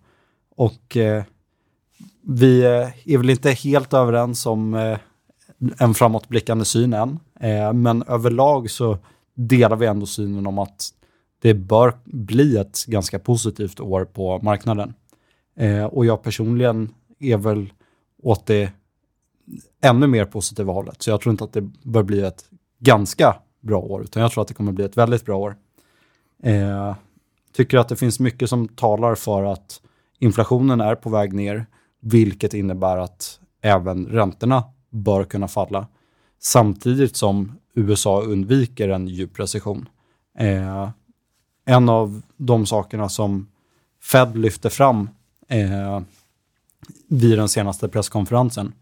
och 0.56 0.96
eh, 0.96 1.24
vi 2.22 2.61
eh, 2.61 3.12
är 3.12 3.18
väl 3.18 3.30
inte 3.30 3.50
helt 3.50 3.94
överens 3.94 4.46
om 4.46 4.74
eh, 4.74 4.98
en 5.78 5.94
framåtblickande 5.94 6.64
syn 6.64 6.92
än. 6.92 7.18
Eh, 7.40 7.72
men 7.72 8.02
överlag 8.02 8.70
så 8.70 8.98
delar 9.34 9.76
vi 9.76 9.87
ändå 9.87 10.06
synen 10.06 10.46
om 10.46 10.58
att 10.58 10.90
det 11.42 11.54
bör 11.54 11.92
bli 12.04 12.56
ett 12.56 12.84
ganska 12.87 13.18
positivt 13.18 13.80
år 13.80 14.04
på 14.04 14.38
marknaden. 14.42 14.94
Eh, 15.56 15.84
och 15.84 16.06
jag 16.06 16.22
personligen 16.22 16.94
är 17.18 17.37
väl 17.37 17.72
åt 18.22 18.46
det 18.46 18.72
ännu 19.80 20.06
mer 20.06 20.24
positiva 20.24 20.72
hållet. 20.72 21.02
Så 21.02 21.11
jag 21.11 21.20
tror 21.20 21.30
inte 21.30 21.44
att 21.44 21.52
det 21.52 21.62
bör 21.82 22.02
bli 22.02 22.22
ett 22.22 22.44
ganska 22.78 23.37
bra 23.61 23.80
år, 23.80 24.02
utan 24.02 24.22
jag 24.22 24.32
tror 24.32 24.42
att 24.42 24.48
det 24.48 24.54
kommer 24.54 24.72
bli 24.72 24.84
ett 24.84 24.96
väldigt 24.96 25.24
bra 25.24 25.37
år. 25.38 25.56
Eh, 26.42 26.94
tycker 27.52 27.78
att 27.78 27.88
det 27.88 27.96
finns 27.96 28.20
mycket 28.20 28.48
som 28.48 28.68
talar 28.68 29.14
för 29.14 29.44
att 29.44 29.80
inflationen 30.18 30.80
är 30.80 30.94
på 30.94 31.11
väg 31.11 31.32
ner, 31.32 31.66
vilket 32.00 32.54
innebär 32.54 32.96
att 32.96 33.40
även 33.62 34.06
räntorna 34.06 34.64
bör 34.90 35.24
kunna 35.24 35.48
falla. 35.48 35.87
Samtidigt 36.40 37.16
som 37.16 37.58
USA 37.74 38.22
undviker 38.22 38.88
en 38.88 39.08
djup 39.08 39.40
recession. 39.40 39.88
Eh, 40.38 40.90
en 41.64 41.88
av 41.88 42.22
de 42.37 42.66
sakerna 42.66 43.08
som 43.08 43.48
Fed 44.02 44.37
lyfte 44.37 44.70
fram 44.70 45.11
eh, 45.48 46.00
vid 47.08 47.38
den 47.38 47.48
senaste 47.48 47.88
presskonferensen 47.88 48.72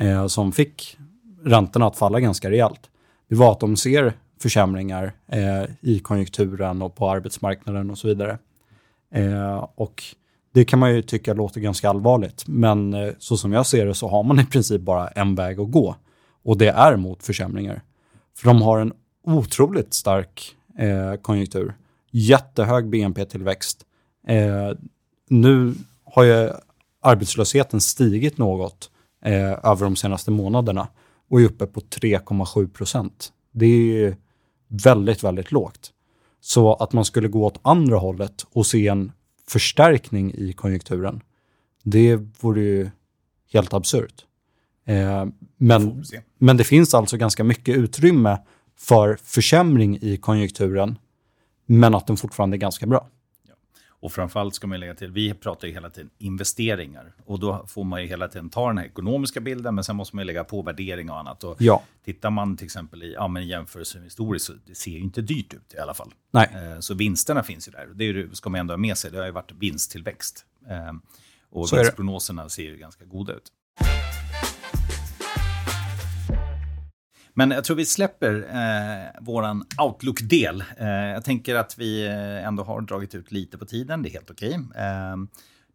eh, 0.00 0.26
som 0.26 0.52
fick 0.52 0.96
räntorna 1.44 1.86
att 1.86 1.96
falla 1.96 2.20
ganska 2.20 2.50
rejält. 2.50 2.90
Det 3.28 3.34
var 3.34 3.52
att 3.52 3.60
de 3.60 3.76
ser 3.76 4.12
försämringar 4.42 5.12
eh, 5.28 5.64
i 5.80 5.98
konjunkturen 5.98 6.82
och 6.82 6.94
på 6.94 7.10
arbetsmarknaden 7.10 7.90
och 7.90 7.98
så 7.98 8.08
vidare. 8.08 8.38
Eh, 9.14 9.68
och 9.74 10.02
det 10.54 10.64
kan 10.64 10.78
man 10.78 10.94
ju 10.94 11.02
tycka 11.02 11.34
låter 11.34 11.60
ganska 11.60 11.88
allvarligt, 11.90 12.44
men 12.46 12.94
eh, 12.94 13.12
så 13.18 13.36
som 13.36 13.52
jag 13.52 13.66
ser 13.66 13.86
det 13.86 13.94
så 13.94 14.08
har 14.08 14.22
man 14.22 14.40
i 14.40 14.46
princip 14.46 14.80
bara 14.80 15.08
en 15.08 15.34
väg 15.34 15.60
att 15.60 15.70
gå 15.70 15.96
och 16.42 16.58
det 16.58 16.68
är 16.68 16.96
mot 16.96 17.22
försämringar. 17.22 17.82
För 18.36 18.46
de 18.46 18.62
har 18.62 18.78
en 18.78 18.92
otroligt 19.24 19.94
stark 19.94 20.56
eh, 20.78 21.14
konjunktur, 21.14 21.74
jättehög 22.10 22.88
BNP-tillväxt. 22.88 23.86
Eh, 24.26 24.70
nu 25.28 25.74
har 26.04 26.24
ju 26.24 26.50
arbetslösheten 27.02 27.80
stigit 27.80 28.38
något 28.38 28.90
eh, 29.22 29.70
över 29.70 29.84
de 29.84 29.96
senaste 29.96 30.30
månaderna 30.30 30.88
och 31.30 31.40
är 31.40 31.44
uppe 31.44 31.66
på 31.66 31.80
3,7 31.80 32.68
procent. 32.68 33.32
Det 33.52 33.66
är 34.04 34.16
väldigt, 34.68 35.24
väldigt 35.24 35.52
lågt. 35.52 35.92
Så 36.40 36.74
att 36.74 36.92
man 36.92 37.04
skulle 37.04 37.28
gå 37.28 37.46
åt 37.46 37.60
andra 37.62 37.96
hållet 37.96 38.46
och 38.52 38.66
se 38.66 38.88
en 38.88 39.12
förstärkning 39.48 40.34
i 40.34 40.52
konjunkturen, 40.52 41.20
det 41.82 42.16
vore 42.40 42.60
ju 42.60 42.90
helt 43.52 43.74
absurt. 43.74 44.24
Eh, 44.86 45.26
men, 45.56 46.04
men 46.38 46.56
det 46.56 46.64
finns 46.64 46.94
alltså 46.94 47.16
ganska 47.16 47.44
mycket 47.44 47.76
utrymme 47.76 48.38
för 48.78 49.18
försämring 49.22 49.98
i 50.00 50.16
konjunkturen, 50.16 50.98
men 51.66 51.94
att 51.94 52.06
den 52.06 52.16
fortfarande 52.16 52.56
är 52.56 52.58
ganska 52.58 52.86
bra. 52.86 53.08
Och 54.02 54.12
framförallt 54.12 54.54
ska 54.54 54.66
man 54.66 54.80
lägga 54.80 54.94
till, 54.94 55.10
vi 55.10 55.34
pratar 55.34 55.68
ju 55.68 55.74
hela 55.74 55.90
tiden 55.90 56.10
investeringar. 56.18 57.12
Och 57.24 57.40
då 57.40 57.64
får 57.68 57.84
man 57.84 58.02
ju 58.02 58.08
hela 58.08 58.28
tiden 58.28 58.50
ta 58.50 58.66
den 58.66 58.78
här 58.78 58.84
ekonomiska 58.84 59.40
bilden, 59.40 59.74
men 59.74 59.84
sen 59.84 59.96
måste 59.96 60.16
man 60.16 60.22
ju 60.22 60.26
lägga 60.26 60.44
på 60.44 60.62
värdering 60.62 61.10
och 61.10 61.18
annat. 61.18 61.44
Och 61.44 61.56
Ja, 61.58 61.82
Tittar 62.04 62.30
man 62.30 62.56
till 62.56 62.64
exempel 62.64 63.02
i 63.02 63.12
ja, 63.12 63.28
men 63.28 63.46
jämförelse 63.48 64.00
historiskt 64.00 64.44
så 64.46 64.52
det 64.66 64.74
ser 64.74 64.90
ju 64.90 64.98
inte 64.98 65.22
dyrt 65.22 65.54
ut 65.54 65.74
i 65.74 65.78
alla 65.78 65.94
fall. 65.94 66.14
nej, 66.30 66.48
Eh, 66.54 66.80
Så 66.80 66.94
vinsterna 66.94 67.42
finns 67.42 67.68
ju 67.68 67.72
där. 67.72 67.86
Det 67.94 68.04
ju, 68.04 68.30
ska 68.34 68.50
man 68.50 68.60
ändå 68.60 68.72
ha 68.72 68.78
med 68.78 68.98
sig. 68.98 69.10
Det 69.10 69.18
har 69.18 69.26
ju 69.26 69.32
varit 69.32 69.52
vinsttillväxt. 69.58 70.44
Eh, 70.68 70.92
Och 71.50 71.68
Så 71.68 71.76
vinstprognoserna 71.76 72.48
ser 72.48 72.62
ju 72.62 72.76
ganska 72.76 73.04
goda 73.04 73.32
ut. 73.32 73.52
Men 77.34 77.50
jag 77.50 77.64
tror 77.64 77.76
vi 77.76 77.84
släpper 77.86 78.34
eh, 78.34 79.22
våran 79.24 79.64
Outlook-del. 79.82 80.64
Eh, 80.78 80.88
jag 80.88 81.24
tänker 81.24 81.54
att 81.54 81.78
vi 81.78 82.06
eh, 82.06 82.46
ändå 82.46 82.62
har 82.62 82.80
dragit 82.80 83.14
ut 83.14 83.32
lite 83.32 83.58
på 83.58 83.64
tiden, 83.64 84.02
det 84.02 84.08
är 84.08 84.12
helt 84.12 84.30
okej. 84.30 84.54
Eh, 84.54 85.16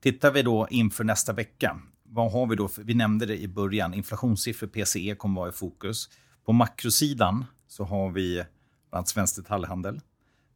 tittar 0.02 0.32
vi 0.32 0.41
då 0.41 0.68
inför 0.70 1.04
nästa 1.04 1.34
vecka, 1.34 1.80
vad 2.04 2.32
har 2.32 2.48
vi 2.48 2.56
då? 2.56 2.68
För, 2.68 2.84
vi 2.84 2.94
nämnde 2.94 3.26
det 3.26 3.38
i 3.41 3.48
början, 3.48 3.94
inflationssiffror, 3.94 4.68
PCE 4.68 5.15
kommer 5.15 5.41
vara 5.41 5.50
i 5.50 5.54
fokus. 5.54 6.10
På 6.46 6.54
makrosidan 6.54 7.46
så 7.68 7.84
har 7.84 8.10
vi 8.12 8.34
bland 8.36 8.46
annat 8.91 9.08
svensk 9.08 9.36
detaljhandel. 9.36 10.02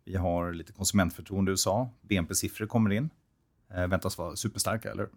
Vi 0.05 0.15
har 0.15 0.53
lite 0.53 0.73
konsumentförtroende 0.73 1.51
i 1.51 1.53
USA. 1.53 1.89
BNP-siffror 2.01 2.67
kommer 2.67 2.89
in. 2.89 3.09
Eh, 3.73 3.87
väntas 3.87 4.17
vara 4.17 4.35
superstarka, 4.35 4.91
eller 4.91 5.07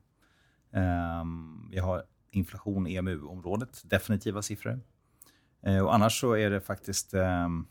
Eh, 0.74 1.24
Vi 1.70 1.78
har 1.78 2.02
inflation 2.30 2.86
i 2.86 2.94
EMU-området, 2.96 3.82
definitiva 3.84 4.42
siffror. 4.42 4.80
Eh, 5.66 5.78
Och 5.78 5.94
annars 5.94 6.20
så 6.20 6.32
är 6.36 6.50
det 6.50 6.60
faktiskt 6.60 7.14
ehm, 7.14 7.66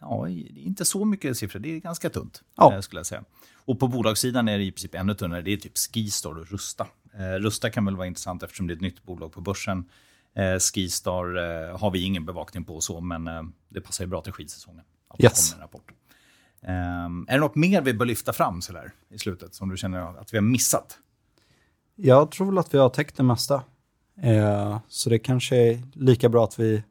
ja, 0.00 0.28
inte 0.28 0.84
så 0.84 1.04
mycket 1.04 1.36
siffror. 1.36 1.60
Det 1.60 1.76
är 1.76 1.80
ganska 1.80 2.10
tunt, 2.10 2.42
Ja. 2.56 2.74
eh, 2.74 2.80
skulle 2.80 2.98
jag 2.98 3.06
säga. 3.06 3.24
Och 3.54 3.78
på 3.80 3.88
bolagssidan 3.88 4.48
är 4.48 4.58
det 4.58 4.64
i 4.64 4.72
princip 4.72 4.94
ännu 4.94 5.14
tunnare. 5.14 5.42
Det 5.42 5.50
är 5.50 5.56
typ 5.56 5.78
Skistar 5.78 6.30
och 6.38 6.46
Rusta. 6.46 6.86
Eh, 7.14 7.38
Rusta 7.38 7.70
kan 7.70 7.84
väl 7.84 7.96
vara 7.96 8.06
intressant 8.06 8.42
eftersom 8.42 8.66
det 8.66 8.72
är 8.72 8.76
ett 8.76 8.80
nytt 8.80 9.02
bolag 9.02 9.32
på 9.32 9.40
börsen. 9.40 9.84
Skistar 10.60 11.24
har 11.78 11.90
vi 11.90 12.02
ingen 12.02 12.24
bevakning 12.26 12.64
på 12.64 12.80
så, 12.80 13.00
men 13.00 13.52
det 13.68 13.80
passar 13.80 14.04
ju 14.04 14.08
bra 14.10 14.20
till 14.22 14.32
skidsäsongen. 14.32 14.84
Att 15.08 15.22
Yes. 15.24 15.54
en 15.54 15.60
rapport. 15.60 15.92
Ehm, 16.62 17.26
är 17.28 17.32
det 17.34 17.40
något 17.40 17.54
mer 17.56 17.82
vi 17.82 17.94
bör 17.94 18.06
lyfta 18.06 18.32
fram 18.32 18.62
så 18.62 18.72
där, 18.72 18.92
i 19.08 19.18
slutet 19.18 19.54
som 19.54 19.68
du 19.68 19.76
känner 19.76 20.20
att 20.20 20.32
vi 20.32 20.36
har 20.36 20.42
missat? 20.42 20.98
Jag 21.94 22.30
tror 22.30 22.58
att 22.58 22.74
vi 22.74 22.78
har 22.78 22.88
täckt 22.88 23.16
det 23.16 23.22
mesta. 23.22 23.62
Eh, 24.22 24.78
så 24.88 25.10
det 25.10 25.18
kanske 25.18 25.56
är 25.56 25.82
lika 25.94 26.28
bra 26.28 26.44
att 26.44 26.58
vi 26.58 26.82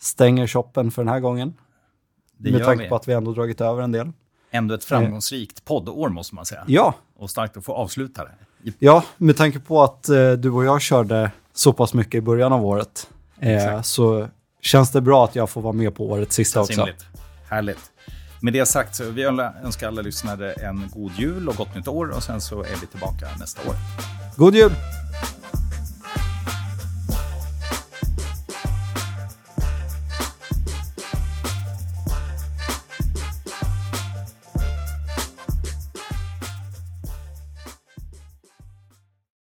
stänger 0.00 0.46
shoppen 0.46 0.90
för 0.90 1.04
den 1.04 1.12
här 1.12 1.20
gången. 1.20 1.54
Det 2.36 2.52
med 2.52 2.64
tanke 2.64 2.82
vi. 2.82 2.88
på 2.88 2.96
att 2.96 3.08
vi 3.08 3.12
ändå 3.12 3.32
dragit 3.32 3.60
över 3.60 3.82
en 3.82 3.92
del. 3.92 4.12
Ändå 4.50 4.74
ett 4.74 4.84
framgångsrikt 4.84 5.64
poddår 5.64 6.08
måste 6.08 6.34
man 6.34 6.46
säga. 6.46 6.64
Ja, 6.66 6.94
Och 7.16 7.30
starkt 7.30 7.56
att 7.56 7.64
få 7.64 7.72
avsluta 7.72 8.24
det. 8.24 8.32
Ja 8.78 9.04
med 9.16 9.36
tanke 9.36 9.58
på 9.58 9.82
att 9.82 10.08
eh, 10.08 10.32
du 10.32 10.50
och 10.50 10.64
jag 10.64 10.80
körde 10.80 11.30
så 11.52 11.72
pass 11.72 11.94
mycket 11.94 12.14
i 12.14 12.20
början 12.20 12.52
av 12.52 12.66
året. 12.66 13.08
Eh, 13.38 13.82
så 13.82 14.28
känns 14.60 14.90
det 14.90 15.00
bra 15.00 15.24
att 15.24 15.36
jag 15.36 15.50
får 15.50 15.60
vara 15.60 15.72
med 15.72 15.94
på 15.94 16.10
årets 16.10 16.36
sista 16.36 16.60
också. 16.60 16.88
Härligt. 17.48 17.90
Med 18.40 18.52
det 18.52 18.66
sagt 18.66 18.94
så 18.94 19.04
vi 19.04 19.22
önskar 19.64 19.88
alla 19.88 20.02
lyssnare 20.02 20.52
en 20.52 20.90
god 20.94 21.12
jul 21.18 21.48
och 21.48 21.56
gott 21.56 21.74
nytt 21.74 21.88
år 21.88 22.10
och 22.16 22.22
sen 22.22 22.40
så 22.40 22.62
är 22.62 22.76
vi 22.80 22.86
tillbaka 22.86 23.26
nästa 23.38 23.68
år. 23.68 23.74
God 24.36 24.54
jul! 24.54 24.72